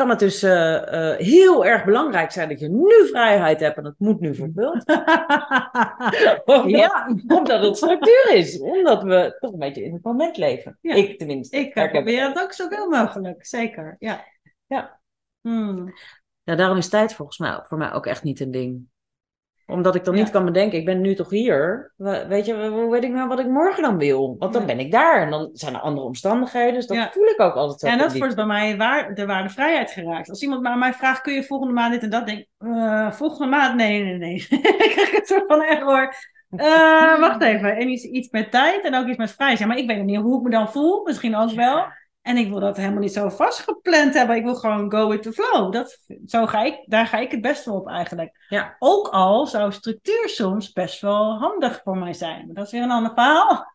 [0.00, 3.82] kan het dus uh, uh, heel erg belangrijk zijn dat je nu vrijheid hebt en
[3.82, 4.84] dat moet nu vervuld.
[6.44, 7.16] omdat, ja.
[7.26, 8.60] omdat het structuur is.
[8.60, 10.78] Omdat we toch een beetje in het moment leven.
[10.80, 10.94] Ja.
[10.94, 11.56] Ik tenminste.
[11.56, 13.96] Ik probeer het ook zoveel mogelijk, zeker.
[13.98, 14.24] Ja.
[14.66, 15.00] Ja.
[15.40, 15.94] Hmm.
[16.42, 18.88] ja, daarom is tijd volgens mij voor mij ook echt niet een ding
[19.70, 21.92] omdat ik dan niet kan bedenken, ik ben nu toch hier.
[22.28, 24.36] Weet je, hoe weet ik nou wat ik morgen dan wil?
[24.38, 26.74] Want dan ben ik daar en dan zijn er andere omstandigheden.
[26.74, 27.86] Dus dat voel ik ook altijd zo.
[27.86, 30.28] Ja, en dat wordt bij mij waar, de waarde vrijheid geraakt.
[30.28, 32.26] Als iemand aan mij vraagt, kun je volgende maand dit en dat?
[32.26, 33.74] Denk uh, volgende maand?
[33.74, 34.34] Nee, nee, nee.
[34.84, 36.14] ik krijg het soort van error.
[36.50, 37.76] Eh, wacht even.
[37.76, 39.68] En iets, iets met tijd en ook iets met vrij zijn.
[39.68, 41.02] Maar ik weet niet hoe ik me dan voel.
[41.04, 41.86] Misschien ook wel.
[42.22, 44.36] En ik wil dat helemaal niet zo vastgepland hebben.
[44.36, 45.72] Ik wil gewoon go with the flow.
[45.72, 48.46] Dat, zo ga ik, daar ga ik het best wel op eigenlijk.
[48.48, 48.76] Ja.
[48.78, 52.46] Ook al zou structuur soms best wel handig voor mij zijn.
[52.46, 53.74] Maar dat is weer een ander verhaal.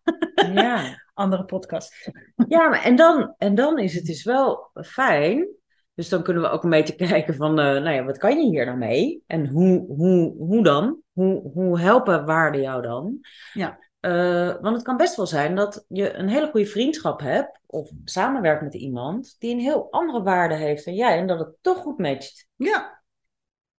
[0.54, 1.04] Ja.
[1.14, 2.12] Andere podcast.
[2.48, 5.48] Ja, maar en dan, en dan is het dus wel fijn.
[5.94, 8.50] Dus dan kunnen we ook een beetje kijken van, eh, nou ja, wat kan je
[8.50, 9.24] hier nou mee?
[9.28, 10.98] En hoe, hoe, hoe dan?
[11.14, 13.18] Hoe, hoe helpen waarden jou dan?
[13.54, 13.80] Ja.
[14.06, 17.90] Eh, want het kan best wel zijn dat je een hele goede vriendschap hebt of
[18.04, 21.78] samenwerkt met iemand die een heel andere waarde heeft dan jij en dat het toch
[21.78, 22.48] goed matcht.
[22.56, 23.04] Ja.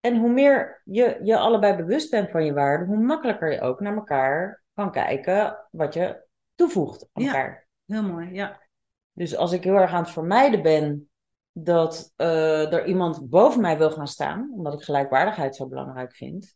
[0.01, 3.81] En hoe meer je je allebei bewust bent van je waarden, hoe makkelijker je ook
[3.81, 7.29] naar elkaar kan kijken wat je toevoegt aan Ja.
[7.29, 7.67] elkaar.
[7.87, 8.33] Heel mooi.
[8.33, 8.61] Ja.
[9.13, 11.11] Dus als ik heel erg aan het vermijden ben
[11.53, 16.55] dat eh, er iemand boven mij wil gaan staan, omdat ik gelijkwaardigheid zo belangrijk vind,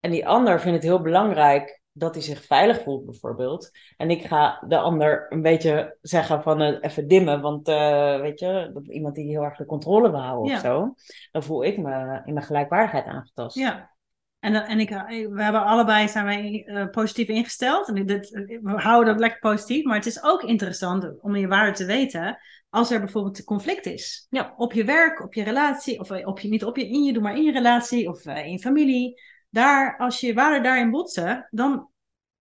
[0.00, 4.24] en die ander vindt het heel belangrijk dat hij zich veilig voelt, bijvoorbeeld, en ik
[4.26, 8.86] ga de ander een beetje zeggen van eh, even dimmen, want eh, weet je, dat
[8.88, 10.54] iemand die heel erg de controle wil houden Ja.
[10.56, 10.94] of zo,
[11.32, 13.56] dan voel ik me in mijn gelijkwaardigheid aangetast.
[13.56, 13.90] Ja.
[14.38, 17.88] En, dan- en ik, we hebben allebei zijn wij eh, positief ingesteld.
[17.88, 18.30] En dit,
[18.62, 19.84] we houden dat lekker positief.
[19.84, 22.38] Maar het is ook interessant om je waarde te weten.
[22.70, 24.26] Als er bijvoorbeeld een conflict is.
[24.30, 24.54] Ja.
[24.56, 26.00] Op je werk, op je relatie.
[26.00, 28.08] Of eh, op je, niet op je, in je, doe maar in je relatie.
[28.08, 29.20] Of eh, in je familie.
[29.50, 31.46] Daar, als je waarden daarin botsen.
[31.50, 31.88] Dan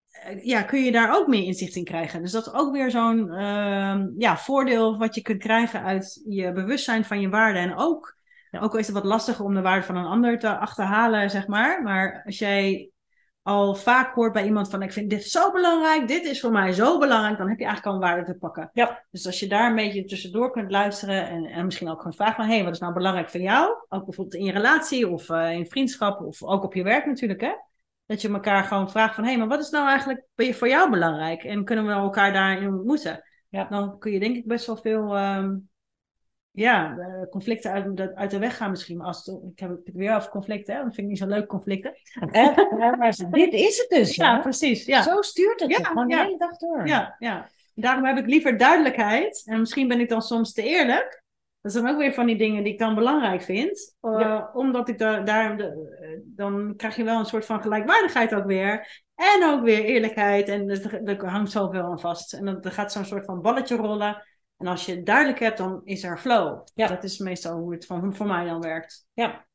[0.09, 2.21] eh, ja, kun je daar ook meer inzicht in krijgen.
[2.21, 6.51] Dus dat is ook weer zo'n ehm, ja, voordeel wat je kunt krijgen uit je
[6.51, 7.61] bewustzijn van je waarden.
[7.61, 8.17] En ook,
[8.51, 11.47] ook al is het wat lastiger om de waarde van een ander te achterhalen, zeg
[11.47, 11.83] maar.
[11.83, 12.91] Maar als jij
[13.41, 16.71] al vaak hoort bij iemand van ik vind dit zo belangrijk, dit is voor mij
[16.71, 18.69] zo belangrijk, dan heb je eigenlijk al een waarde te pakken.
[18.73, 19.06] Ja.
[19.12, 22.36] Dus als je daar een beetje tussendoor kunt luisteren en, en misschien ook gewoon vragen
[22.36, 23.86] van hé, hey, wat is nou belangrijk voor jou?
[23.89, 27.41] Ook bijvoorbeeld in je relatie of eh, in vriendschap of ook op je werk natuurlijk
[27.41, 27.52] hè.
[28.06, 30.89] Dat je elkaar gewoon vraagt van hé, hey, maar wat is nou eigenlijk voor jou
[30.89, 31.43] belangrijk?
[31.43, 33.23] En kunnen we elkaar daarin ontmoeten?
[33.49, 33.67] Ja.
[33.69, 35.56] Dan kun je denk ik best wel veel ehm,
[36.51, 38.97] ja, eh, conflicten uit, de- uit de weg gaan misschien.
[38.97, 40.83] Maar Als het, ik heb het weer over conflicten, hè?
[40.83, 41.93] dat vind ik niet zo leuk conflicten.
[42.31, 44.15] Eh, ja, maar dit is het dus.
[44.15, 44.41] Ja, hè?
[44.41, 44.85] precies.
[44.85, 45.01] Ja.
[45.01, 46.23] Zo stuurt het Ja, gewoon de ja.
[46.23, 46.88] hele dag door.
[46.88, 47.49] Ja, ja.
[47.75, 49.41] Daarom heb ik liever duidelijkheid.
[49.45, 51.23] En misschien ben ik dan soms te eerlijk.
[51.62, 53.95] Dat zijn ook weer van die dingen die ik dan belangrijk vind.
[54.01, 54.49] Eh, Ja.
[54.53, 58.45] Omdat ik daar, daar de, eh, dan krijg je wel een soort van gelijkwaardigheid ook
[58.45, 59.01] weer.
[59.15, 60.47] En ook weer eerlijkheid.
[60.47, 62.33] En dus er, er hangt zoveel aan vast.
[62.33, 64.23] En dan gaat zo'n soort van balletje rollen.
[64.59, 66.67] En als je het duidelijk hebt, dan is er flow.
[66.73, 66.87] Ja.
[66.87, 69.05] Dat is meestal hoe het van, voor mij dan werkt.
[69.13, 69.45] Ja.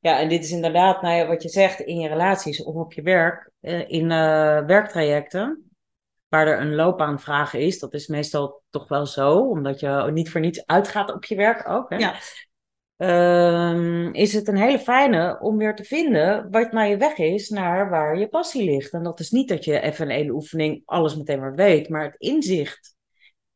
[0.00, 2.92] ja, en dit is inderdaad nou ja, wat je zegt in je relaties of op
[2.92, 5.70] je werk, eh, in eh, werktrajecten,
[6.28, 7.78] waar er een loopbaanvraag is.
[7.78, 11.68] Dat is meestal toch wel zo, omdat je niet voor niets uitgaat op je werk
[11.68, 11.90] ook.
[11.90, 11.96] Hè?
[11.96, 12.14] Ja.
[12.96, 17.48] Ehm, is het een hele fijne om weer te vinden wat nou je weg is
[17.48, 18.92] naar waar je passie ligt.
[18.92, 22.04] En dat is niet dat je even in één oefening alles meteen maar weet, maar
[22.04, 22.95] het inzicht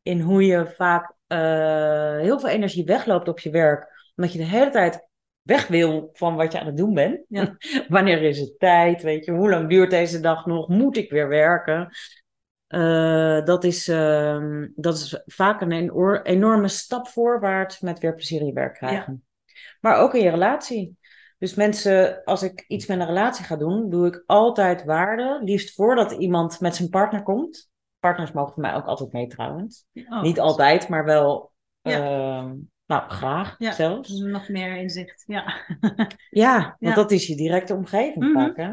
[0.02, 4.44] in hoe je vaak eh, heel veel energie wegloopt op je werk, omdat je de
[4.44, 5.08] hele tijd
[5.42, 7.24] weg wil van wat je aan het doen bent.
[7.28, 7.56] Ja.
[7.88, 9.02] Wanneer is het tijd?
[9.02, 10.68] Weet je, hoe lang duurt deze dag nog?
[10.68, 11.88] Moet ik weer werken?
[12.66, 18.40] Eh, dat, is, ehm, dat is vaak een eno- enorme stap voorwaarts met weer plezier
[18.40, 19.24] in je werk krijgen.
[19.80, 20.98] Maar ook in je relatie.
[21.38, 25.40] Dus mensen, als ik iets met een relatie ga doen, doe ik altijd waarde.
[25.44, 27.69] Liefst voordat iemand met zijn partner komt.
[28.00, 29.86] Partners mogen voor mij ook altijd mee trouwens.
[29.94, 31.92] Oh, Niet altijd, maar wel, Ja.
[31.92, 32.54] ehm,
[32.86, 33.72] nou graag Ja.
[33.72, 34.18] zelfs.
[34.18, 35.24] Nog meer inzicht.
[35.26, 35.54] Ja.
[36.30, 36.94] Ja, want Ja.
[36.94, 38.32] dat is je directe omgeving Mhm.
[38.32, 38.72] vaak, hè?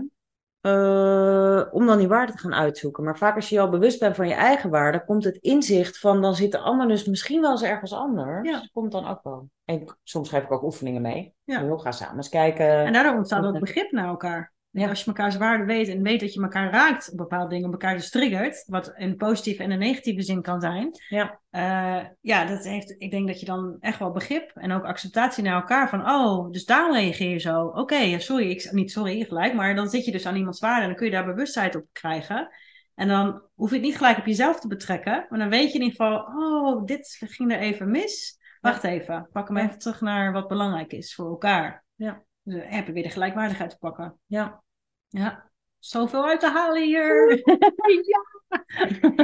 [0.61, 3.03] Eh, om dan die waarde te gaan uitzoeken.
[3.03, 5.99] Maar vaak als je je al bewust bent van je eigen waarde, komt het inzicht
[5.99, 8.49] van dan zit de ander dus misschien wel eens ergens anders.
[8.49, 8.67] Ja.
[8.73, 9.49] Komt dan ook wel.
[9.65, 11.33] En soms geef ik ook oefeningen mee.
[11.43, 11.65] Ja.
[11.65, 12.67] We gaan samen eens kijken.
[12.85, 14.53] En daardoor ontstaat ook begrip naar elkaar.
[14.79, 14.89] Ja.
[14.89, 17.95] Als je elkaars waarde weet en weet dat je elkaar raakt op bepaalde dingen, elkaar
[17.95, 20.89] dus triggert, wat in positieve en een negatieve zin kan zijn.
[21.09, 21.39] Ja.
[21.49, 25.43] Eh, ja, dat heeft, ik denk dat je dan echt wel begrip en ook acceptatie
[25.43, 27.65] naar elkaar van, oh, dus daarom reageer je zo.
[27.65, 30.81] Oké, ja, sorry, ik, niet sorry gelijk, maar dan zit je dus aan iemands waarde
[30.81, 32.49] en dan kun je daar bewustheid op krijgen.
[32.95, 35.79] En dan hoef je het niet gelijk op jezelf te betrekken, maar dan weet je
[35.79, 38.37] in ieder geval, oh, dit ging er even mis.
[38.61, 39.63] Wacht even, pak hem Ja.
[39.63, 41.83] even terug naar wat belangrijk is voor elkaar.
[41.95, 42.23] Ja.
[42.43, 44.19] Dus dan heb je weer de gelijkwaardigheid te pakken.
[44.25, 44.65] ja.
[45.07, 47.41] Ja, zoveel uit te halen hier.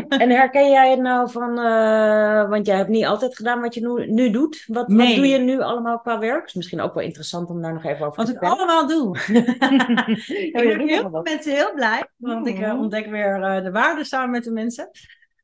[0.07, 3.81] En herken jij het nou van, eh, want jij hebt niet altijd gedaan wat je
[3.87, 4.63] nu, nu doet.
[4.67, 6.45] Wat, wat doe je nu allemaal qua werk?
[6.45, 8.67] Is misschien ook wel interessant om daar nog even over Wat te ik vertellen.
[8.67, 9.17] allemaal doe.
[10.47, 11.23] ik Oh, maak doe heel maar veel wat.
[11.23, 12.79] mensen heel blij, want ik eh, Mhm.
[12.79, 14.89] ontdek weer eh, de waarde samen met de mensen.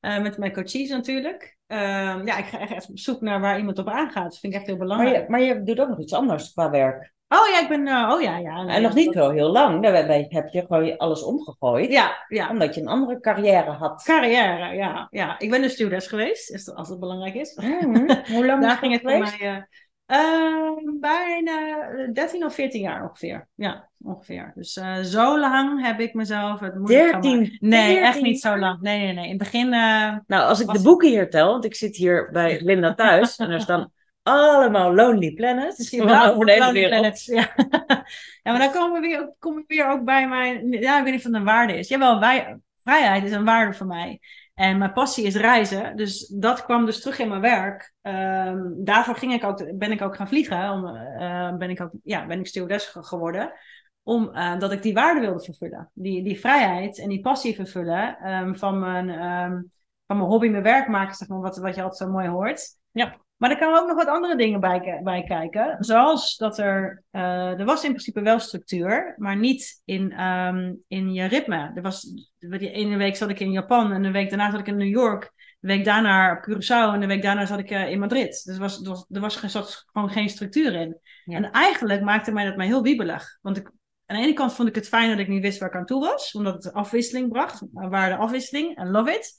[0.01, 1.57] Met mijn coaches natuurlijk.
[1.67, 4.23] Ehm, ja, ik ga echt even op zoek naar waar iemand op aangaat.
[4.23, 5.23] Dat vind ik echt heel Maar belangrijk.
[5.25, 7.13] je, maar je doet ook nog iets anders qua werk.
[7.31, 7.87] Oh ja, ik ben...
[7.87, 8.63] eh, oh ja, ja.
[8.63, 9.83] nee, en nog niet zo heel lang.
[9.83, 11.91] Daarbij heb je gewoon alles omgegooid.
[11.91, 12.49] Ja, ja.
[12.49, 14.03] Omdat je een andere carrière had.
[14.03, 15.07] Carrière, ja.
[15.11, 15.39] ja.
[15.39, 17.55] Ik ben dus stewardess geweest, dat- als het belangrijk is.
[17.55, 18.11] Mhm.
[18.33, 19.39] Hoe lang Daar ging het voor geweest?
[19.39, 19.47] mij
[20.05, 23.47] eh, eh, bijna 13 of 14 jaar ongeveer.
[23.55, 24.51] Ja, ongeveer.
[24.55, 27.39] Dus eh, zo lang heb ik mezelf het moeilijk gaan 13.
[27.39, 27.57] maken.
[27.59, 28.81] Nee, echt 14 niet zo lang.
[28.81, 29.23] Nee, nee, nee.
[29.23, 29.69] In het begin...
[29.69, 33.49] Nou, als ik de boeken hier tel, want ik zit hier bij Linda thuis en
[33.49, 33.91] er staan
[34.29, 37.23] allemaal Lonely Planets zie je over de hele wereld.
[37.23, 37.53] Ja.
[38.43, 40.71] ja, maar dan komen we weer, kom ik weer ook bij mijn...
[40.71, 41.87] Ja, ik weet niet of het een waarde is.
[41.87, 44.19] Jawel, wij, vrijheid is een waarde voor mij.
[44.53, 45.95] En mijn passie is reizen.
[45.95, 47.93] Dus dat kwam dus terug in mijn werk.
[48.01, 50.69] Ehm, daarvoor ging ik ook, ben ik ook gaan vliegen.
[50.71, 53.51] Om, eh, ben, ik ook, ja, ben ik stewardess ge- geworden.
[54.03, 55.91] Omdat dat ik die waarde wilde vervullen.
[55.93, 58.17] Die, die vrijheid en die passie vervullen.
[58.17, 59.61] ehm, van, mijn, ehm,
[60.07, 61.15] van mijn hobby, mijn werk maken.
[61.15, 62.67] Zeg maar, wat, wat je altijd zo mooi hoort.
[62.91, 63.17] Ja.
[63.39, 65.75] Maar er kwamen ook nog wat andere dingen bij, bij kijken.
[65.79, 67.03] Zoals dat er...
[67.11, 69.15] eh, er was in principe wel structuur.
[69.17, 71.71] Maar niet in, ehm, in je ritme.
[71.75, 73.91] Er was, die ene week zat ik in Japan.
[73.91, 75.31] En de week daarna zat ik in New York.
[75.59, 76.93] De week daarna op Curaçao.
[76.93, 78.43] En de week daarna zat ik eh, in Madrid.
[78.43, 80.99] Dus er was, er was, er was zat gewoon geen structuur in.
[81.25, 81.35] Ja.
[81.35, 83.37] En eigenlijk maakte mij dat mij heel wiebelig.
[83.41, 83.71] Want ik,
[84.05, 85.85] aan de ene kant vond ik het fijn dat ik niet wist waar ik aan
[85.85, 86.31] toe was.
[86.31, 87.61] Omdat het afwisseling bracht.
[87.71, 88.77] Waarde afwisseling.
[88.77, 89.37] En love it.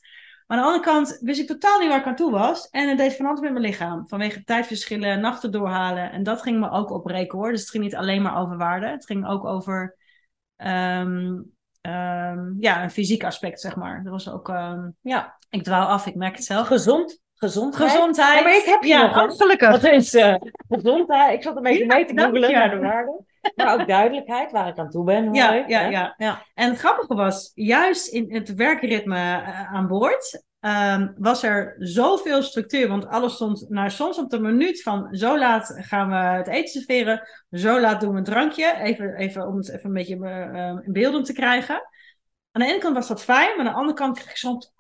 [0.51, 2.69] Maar aan de andere kant wist ik totaal niet waar ik aan toe was.
[2.71, 4.09] En het deed van alles met mijn lichaam.
[4.09, 6.13] Vanwege tijdverschillen, nachten doorhalen.
[6.13, 7.51] En dat ging me ook opbreken hoor.
[7.51, 8.87] Dus het ging niet alleen maar over waarde.
[8.87, 9.97] Het ging ook over
[10.57, 11.39] ehm,
[11.81, 14.03] ehm, ja, een fysiek aspect, zeg maar.
[14.03, 14.49] Dat was ook...
[14.49, 16.67] ehm, Ja, ik dwaal af, ik merk het zelf.
[16.67, 17.21] gezond.
[17.35, 17.91] Gezondheid.
[17.91, 18.39] Gezondheid.
[18.39, 19.71] Ja, maar ik heb je ja, nog, oh, gelukkig.
[19.71, 20.35] Wat is eh,
[20.69, 21.35] gezondheid?
[21.35, 23.27] Ik zat een beetje Ja, mee te googelen naar de waarden.
[23.57, 25.35] Maar ook duidelijkheid, waar ik aan toe ben.
[25.35, 26.46] Ja, ja, ja, ja.
[26.55, 32.42] En het grappige was, juist in het werkritme eh, aan boord, ehm, was er zoveel
[32.42, 32.88] structuur.
[32.88, 36.68] Want alles stond naar soms op de minuut van zo laat gaan we het eten
[36.68, 38.76] serveren, zo laat doen we een drankje.
[38.76, 41.83] Even, even om het even een beetje eh, in beelden te krijgen.
[42.53, 44.72] Aan de ene kant was dat fijn, maar aan de andere kant kreeg ik soms...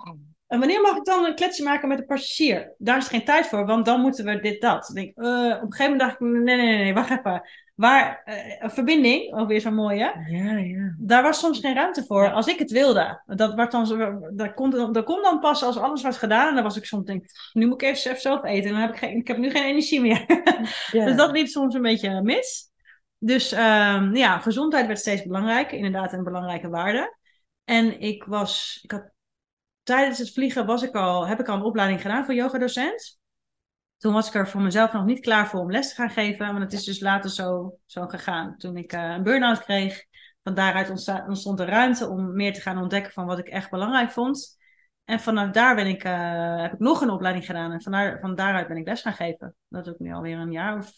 [0.50, 2.74] En wanneer mag ik dan een kletsje maken met de passagier?
[2.78, 4.90] Daar is geen tijd voor, want dan moeten we dit, dat.
[4.94, 7.42] Denk, eh, op een gegeven moment dacht ik, nee, nee, nee, nee wacht even.
[7.80, 10.94] Waar, eh, een verbinding, ook weer zo'n mooie Ja, ja.
[10.98, 13.22] daar was soms geen ruimte voor als ik het wilde.
[13.26, 16.48] Dat, werd dan zo, dat, kon, dan- dat kon dan pas als alles was gedaan.
[16.48, 18.66] En dan was ik soms denk, nu moet ik even zelf eten.
[18.68, 20.24] En dan heb ik, geen, ik heb nu geen energie meer.
[20.92, 21.04] Ja.
[21.04, 22.70] dus dat liep soms een beetje mis.
[23.18, 25.76] Dus ehm, ja, gezondheid werd steeds belangrijker.
[25.76, 27.16] Inderdaad een belangrijke waarde.
[27.64, 29.10] En ik was, ik had,
[29.82, 33.19] tijdens het vliegen was ik al, heb ik al een opleiding gedaan voor yogadocent.
[34.00, 36.52] Toen was ik er voor mezelf nog niet klaar voor om les te gaan geven.
[36.52, 38.56] Maar het is dus later zo, zo gegaan.
[38.56, 40.04] Toen ik eh, een burn-out kreeg,
[40.42, 40.90] van daaruit
[41.26, 44.58] ontstond de ruimte om meer te gaan ontdekken van wat ik echt belangrijk vond.
[45.04, 47.72] En vanaf daar ben ik, eh, heb ik nog een opleiding gedaan.
[47.72, 49.54] En van, van daaruit ben ik les gaan geven.
[49.68, 50.92] Dat doe ik nu alweer een jaar of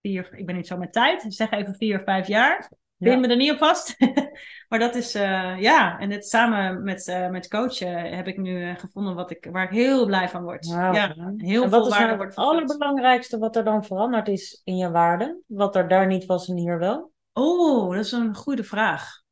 [0.00, 0.34] vier.
[0.34, 1.24] Ik ben niet zo met tijd.
[1.28, 2.70] Zeg even vier of vijf jaar.
[2.98, 3.18] Pin Ja.
[3.18, 3.96] me er niet op vast.
[4.68, 5.98] maar dat is, eh, ja.
[5.98, 9.64] En het samen met, eh, met coachen heb ik nu eh, gevonden wat ik, waar
[9.64, 10.66] ik heel blij van word.
[10.66, 14.76] Ja, heel en wat is waarde nou het allerbelangrijkste wat er dan veranderd is in
[14.76, 15.42] je waarden?
[15.46, 17.12] Wat er daar niet was en hier wel?
[17.32, 19.22] Oh, dat is een goede vraag.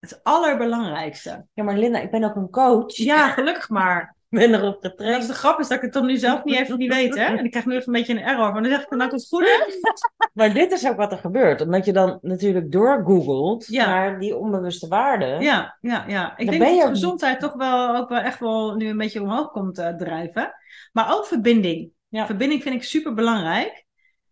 [0.00, 1.46] Het allerbelangrijkste.
[1.52, 2.96] Ja, maar Linda, ik ben ook een coach.
[2.96, 4.16] Ja, gelukkig maar.
[4.32, 5.26] Ben erop Dat is getraind.
[5.26, 7.24] de grap, is dat ik het dan nu zelf niet even niet weet, hè?
[7.24, 8.52] En ik krijg nu even een beetje een error.
[8.52, 9.80] Maar dan zeg ik, nou, het goede.
[10.32, 11.60] Maar dit is ook wat er gebeurt.
[11.60, 13.86] Omdat je dan natuurlijk doorgoogelt Ja.
[13.86, 15.40] naar die onbewuste waarden.
[15.40, 16.36] Ja, ja, ja.
[16.36, 19.22] Ik Dan denk je dat gezondheid toch wel, ook wel echt wel nu een beetje
[19.22, 20.54] omhoog komt eh, drijven.
[20.92, 21.90] Maar ook verbinding.
[22.08, 22.26] Ja.
[22.26, 23.84] Verbinding vind ik super belangrijk.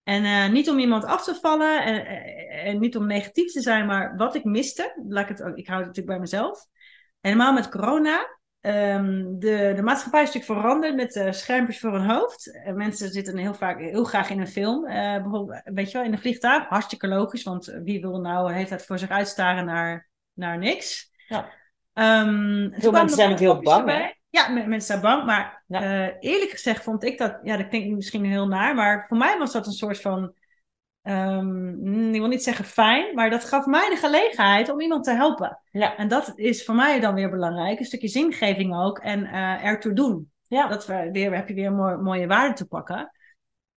[0.03, 3.61] En eh, niet om iemand af te vallen en, en, en niet om negatief te
[3.61, 6.67] zijn, maar wat ik miste, laat ik, het ik hou het natuurlijk bij mezelf.
[7.21, 8.39] Helemaal met corona.
[8.61, 12.61] Ehm, de, de maatschappij is natuurlijk veranderd met eh, schermpjes voor hun hoofd.
[12.65, 14.87] En mensen zitten heel vaak heel graag in een film.
[14.87, 16.69] eh, bijvoorbeeld, weet je wel, in een vliegtuig.
[16.69, 21.11] Hartstikke logisch, want wie wil nou heeft het voor zich uitstaren naar, naar niks.
[21.29, 21.49] Ja.
[21.93, 24.15] Ehm, Veel mensen zijn ook heel bang, erbij.
[24.29, 25.25] Ja, me- mensen zijn bang.
[25.25, 25.81] Maar Ja.
[25.83, 27.39] eh, eerlijk gezegd vond ik dat...
[27.43, 28.75] Ja, dat klinkt misschien heel naar.
[28.75, 30.35] Maar voor mij was dat een soort van...
[31.03, 33.15] ehm, ik wil niet zeggen fijn.
[33.15, 35.61] Maar dat gaf mij de gelegenheid om iemand te helpen.
[35.71, 35.97] Ja.
[35.97, 37.79] En dat is voor mij dan weer belangrijk.
[37.79, 38.99] Een stukje zingeving ook.
[38.99, 40.31] En eh ertoe doen.
[40.47, 40.69] Ja.
[40.69, 43.11] Dat we, weer, heb je weer een mooi, mooie waarde te pakken.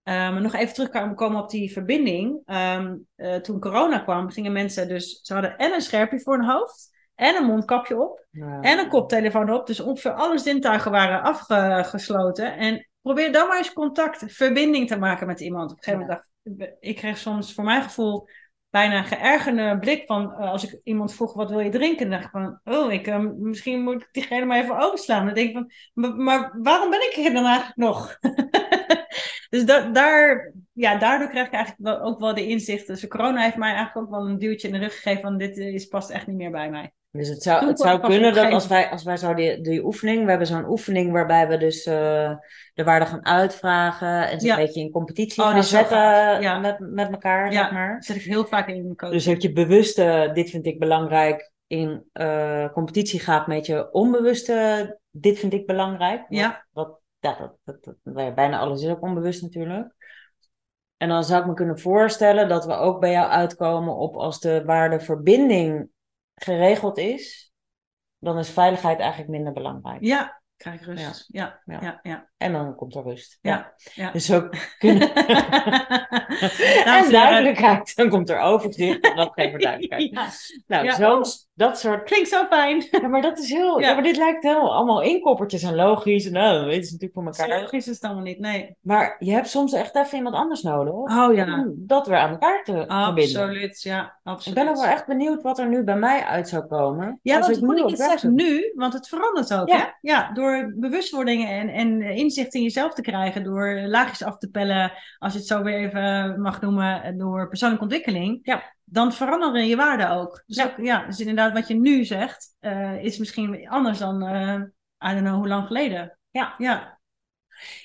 [0.02, 2.40] Eh, maar nog even terugkomen op die verbinding.
[2.44, 5.20] Ehm, eh, toen corona kwam, gingen mensen dus...
[5.22, 6.90] Ze hadden en een scherpje voor hun hoofd...
[7.14, 8.26] En een mondkapje op.
[8.30, 8.60] Ja.
[8.60, 9.66] En een koptelefoon op.
[9.66, 12.56] Dus ongeveer alle zintuigen waren afgesloten.
[12.56, 15.70] En probeer dan maar eens contact, verbinding te maken met iemand.
[15.70, 16.31] Op een gegeven moment dacht
[16.80, 18.28] ik, kreeg soms voor mijn gevoel
[18.70, 22.20] bijna een geërgerde blik van eh, als ik iemand vroeg wat wil je drinken, dan
[22.20, 25.24] dacht ik van oh, ik, eh, misschien moet ik diegene maar even overslaan.
[25.26, 28.18] Dan denk ik van, maar, waarom ben ik hier dan eigenlijk nog?
[29.52, 32.86] Dus da daar, ja, daardoor krijg ik eigenlijk ook wel de inzicht.
[32.86, 35.56] Dus corona heeft mij eigenlijk ook wel een duwtje in de rug gegeven van dit
[35.56, 36.92] is, past echt niet meer bij mij.
[37.12, 40.22] Dus het zou, het zou kunnen dat als wij, als wij zo die, die oefening,
[40.24, 42.34] we hebben zo'n oefening waarbij we dus eh,
[42.74, 44.58] de waarde gaan uitvragen en ze Ja.
[44.58, 45.98] een beetje in competitie Oh, gaan zetten.
[46.40, 46.58] Ja.
[46.58, 47.62] met, met elkaar, Ja.
[47.62, 47.94] zeg maar.
[47.94, 49.10] Dat zet ik heel vaak in mijn coach.
[49.10, 54.98] Dus dat je bewuste, dit vind ik belangrijk, in eh, competitie gaat met je onbewuste,
[55.10, 56.24] dit vind ik belangrijk.
[56.28, 56.66] Ja.
[56.70, 59.94] Wat, ja, dat, dat, dat- nou bijna alles is ook onbewust natuurlijk.
[60.96, 64.40] En dan zou ik me kunnen voorstellen dat we ook bij jou uitkomen op als
[64.40, 65.88] de waarde verbinding
[66.44, 67.52] geregeld is,
[68.18, 70.04] dan is veiligheid eigenlijk minder belangrijk.
[70.04, 71.24] Ja, krijg ik rust.
[71.28, 71.78] Ja, Ja.
[71.80, 72.30] ja, ja.
[72.36, 73.38] En dan komt er rust.
[73.40, 74.10] Ja, ja.
[74.10, 74.26] Dus
[74.78, 75.14] kunnen...
[76.84, 80.60] Dames en duidelijkheid, dan komt er overzicht en dat geeft er duidelijkheid.
[80.66, 82.86] Nou, zo'n, dat soort Klinkt zo fijn.
[83.02, 83.80] Ja, maar dat is heel.
[83.80, 83.88] Ja.
[83.88, 83.94] Ja.
[83.94, 86.26] maar dit lijkt heel allemaal inkoppertjes en logisch.
[86.26, 87.60] En nou, dat weten ze natuurlijk voor Zo elkaar.
[87.60, 88.76] logisch is het allemaal niet, nee.
[88.80, 90.92] Maar je hebt soms echt even iemand anders nodig.
[90.94, 92.88] Oh ja, Om dat weer aan elkaar te verbinden.
[93.36, 93.82] absoluut.
[93.82, 94.58] Ja, Ik absoluut.
[94.58, 97.18] ben ook wel echt benieuwd wat er nu bij mij uit zou komen.
[97.22, 99.68] Ja, want ik moet ik het weg zeggen nu, want het verandert ook.
[99.68, 99.76] Ja.
[99.76, 99.84] Hè?
[100.00, 104.92] Ja, door bewustwording en, en inzicht in jezelf te krijgen, door laagjes af te pellen,
[105.18, 108.62] als je het zo weer even mag noemen, door persoonlijke ontwikkeling, Ja.
[108.92, 110.42] Dan veranderen je waarden ook.
[110.46, 110.64] Dus, Ja.
[110.64, 114.60] ook, ja, dus inderdaad, wat je nu zegt, eh, is misschien anders dan, eh
[115.10, 116.18] I don't know hoe lang geleden.
[116.30, 116.54] Ja.
[116.58, 116.98] Ja,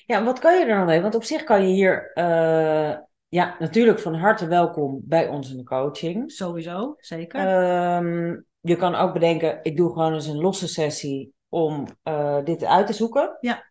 [0.06, 1.00] Ja, wat kan je er dan mee?
[1.00, 2.10] Want op zich kan je hier.
[2.14, 2.96] eh,
[3.28, 6.32] ja, natuurlijk van harte welkom bij ons in de coaching.
[6.32, 7.40] sowieso, zeker.
[7.46, 11.86] Ehm, je kan ook bedenken, ik doe gewoon eens een losse sessie om
[12.44, 13.36] dit uit te zoeken.
[13.40, 13.66] Ja.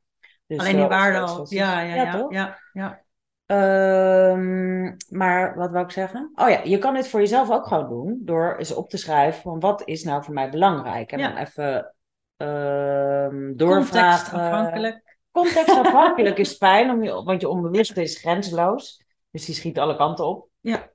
[0.48, 1.46] Dus Alleen die opstel al.
[1.50, 2.18] Ja, ja, ja.
[2.18, 2.32] toch?
[2.34, 3.02] ja, ja.
[3.48, 6.32] Ehm, maar wat wou ik zeggen?
[6.36, 9.42] Oh ja, je kan dit voor jezelf ook gewoon doen door eens op te schrijven
[9.42, 11.12] van wat is nou voor mij belangrijk.
[11.12, 11.28] En Ja.
[11.28, 11.96] dan even
[12.38, 14.30] ehm doorvragen.
[14.32, 15.18] Contextafhankelijk.
[15.32, 19.04] Contextafhankelijk is fijn, om je, want je onbewuste is grenzeloos.
[19.32, 20.50] Dus die schiet alle kanten op.
[20.60, 20.90] Ja.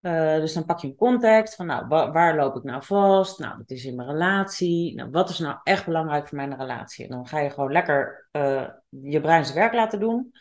[0.00, 3.38] Eh, dus dan pak je een context van, nou, wa- waar loop ik nou vast?
[3.38, 4.94] Nou, dat is in mijn relatie.
[4.94, 7.04] Nou, wat is nou echt belangrijk voor mijn relatie?
[7.04, 10.32] En dan ga je gewoon lekker eh, je brein zijn werk laten doen.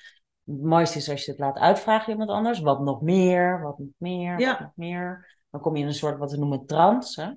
[0.46, 2.60] Het mooiste is als je het laat uitvragen iemand anders.
[2.60, 3.62] Wat nog meer?
[3.62, 4.40] Wat nog meer?
[4.40, 4.52] Ja.
[4.52, 5.38] Wat nog meer?
[5.50, 7.22] Dan kom je in een soort wat we noemen trance.
[7.22, 7.28] Hè?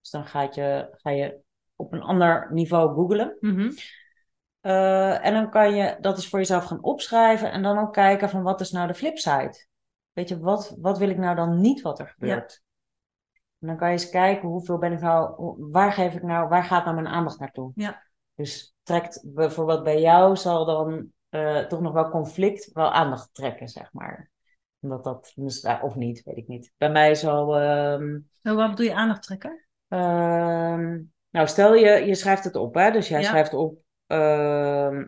[0.00, 1.40] Dus dan gaat je, ga je
[1.76, 3.36] op een ander niveau googlen.
[3.40, 3.70] Mhm.
[4.60, 8.30] Eh, en dan kan je dat eens voor jezelf gaan opschrijven en dan ook kijken
[8.30, 9.66] van wat is nou de flipside?
[10.12, 12.62] Weet je, wat, wat wil ik nou dan niet wat er gebeurt?
[13.60, 16.64] En dan kan je eens kijken hoeveel ben ik nou, waar geef ik nou, waar
[16.64, 17.72] gaat nou mijn aandacht naartoe?
[17.74, 18.02] Ja.
[18.34, 23.68] Dus trekt bijvoorbeeld bij jou zal dan eh, toch nog wel conflict wel aandacht trekken,
[23.68, 24.30] zeg maar.
[24.80, 25.34] Omdat dat,
[25.82, 26.72] of niet, weet ik niet.
[26.76, 29.66] Bij mij zal, ehm, Nou, wat bedoel je aandacht trekken?
[29.88, 32.90] Ehm, nou, stel je, je schrijft het op, hè?
[32.90, 33.28] Dus jij Ja.
[33.28, 33.82] schrijft op.
[34.06, 35.06] ehm,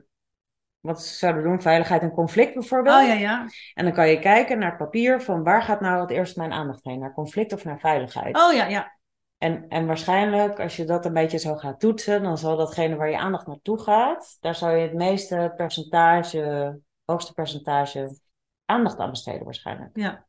[0.80, 1.62] wat zouden we doen?
[1.62, 3.02] Veiligheid en conflict bijvoorbeeld.
[3.02, 3.46] Oh ja, ja.
[3.74, 6.52] En dan kan je kijken naar het papier van waar gaat nou het eerst mijn
[6.52, 6.98] aandacht heen?
[6.98, 8.36] Naar conflict of naar veiligheid?
[8.36, 8.95] Oh ja, ja.
[9.38, 13.10] En, en waarschijnlijk, als je dat een beetje zo gaat toetsen, dan zal datgene waar
[13.10, 18.18] je aandacht naartoe gaat, daar zal je het meeste percentage, hoogste percentage
[18.64, 19.90] aandacht aan besteden waarschijnlijk.
[19.96, 20.26] Ja.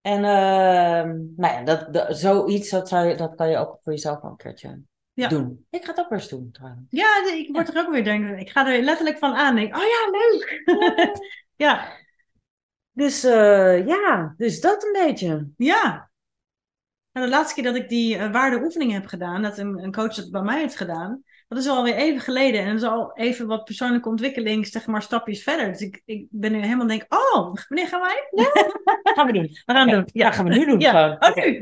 [0.00, 3.92] En ehm, nou ja, dat, dat, zoiets, dat, zou je, dat kan je ook voor
[3.92, 4.80] jezelf wel een keertje
[5.12, 5.28] Ja.
[5.28, 5.66] doen.
[5.70, 6.86] Ik ga het ook weer eens doen trouwens.
[6.90, 8.38] Ja, ik word er ook weer denken.
[8.38, 9.54] Ik ga er letterlijk van aan.
[9.54, 10.66] Denk, oh ja, leuk.
[11.56, 11.88] ja,
[12.96, 15.48] Dus eh, ja, dus dat een beetje.
[15.56, 16.10] ja.
[17.16, 20.14] En de laatste keer dat ik die eh, waardeoefening heb gedaan, dat een, een coach
[20.14, 22.60] dat bij mij heeft gedaan, dat is alweer even geleden.
[22.60, 25.66] En dat is al even wat persoonlijke ontwikkeling, zeg maar, stapjes verder.
[25.68, 28.28] Dus ik, ik ben nu helemaal denk, oh, wanneer gaan wij?
[29.14, 29.42] gaan we doen.
[29.66, 30.08] We gaan Ja, doen.
[30.12, 31.18] Ja, gaan we nu doen Ja.
[31.20, 31.58] Oh, Oké.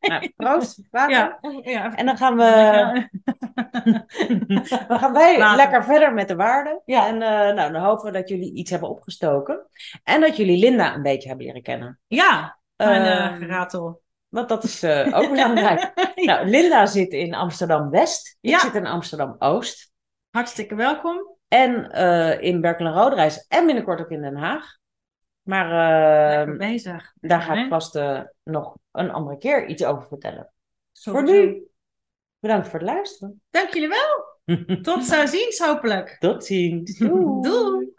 [0.00, 0.80] Nou, proost.
[0.90, 1.16] water.
[1.16, 1.38] Ja.
[1.62, 1.94] ja.
[1.96, 3.08] En dan gaan we, Ja.
[4.88, 5.56] we gaan wij Water.
[5.56, 6.82] lekker verder met de waarden.
[6.84, 7.06] Ja.
[7.06, 9.66] En eh, nou, dan hopen we dat jullie iets hebben opgestoken.
[10.04, 11.98] En dat jullie Linda een beetje hebben leren kennen.
[12.06, 14.04] Ja, mijn eh, Ehm, geratel.
[14.36, 15.92] Want dat is eh, ook belangrijk.
[16.14, 18.36] Nou, Linda zit in Amsterdam-West.
[18.40, 18.58] Ik Ja.
[18.58, 19.92] zit in Amsterdam-Oost.
[20.30, 21.36] Hartstikke welkom.
[21.48, 23.46] En eh, in Berkel en Roderijs.
[23.48, 24.76] En binnenkort ook in Den Haag.
[25.42, 27.12] Maar eh, bezig.
[27.20, 27.98] daar ga ik vast
[28.42, 30.52] nog een andere keer iets over vertellen.
[30.92, 31.32] Voor Sowieso.
[31.44, 31.66] nu,
[32.38, 33.42] bedankt voor het luisteren.
[33.50, 34.24] Dank jullie wel.
[34.82, 36.16] Tot ziens hopelijk.
[36.18, 36.98] Tot ziens.
[37.42, 37.92] Doei.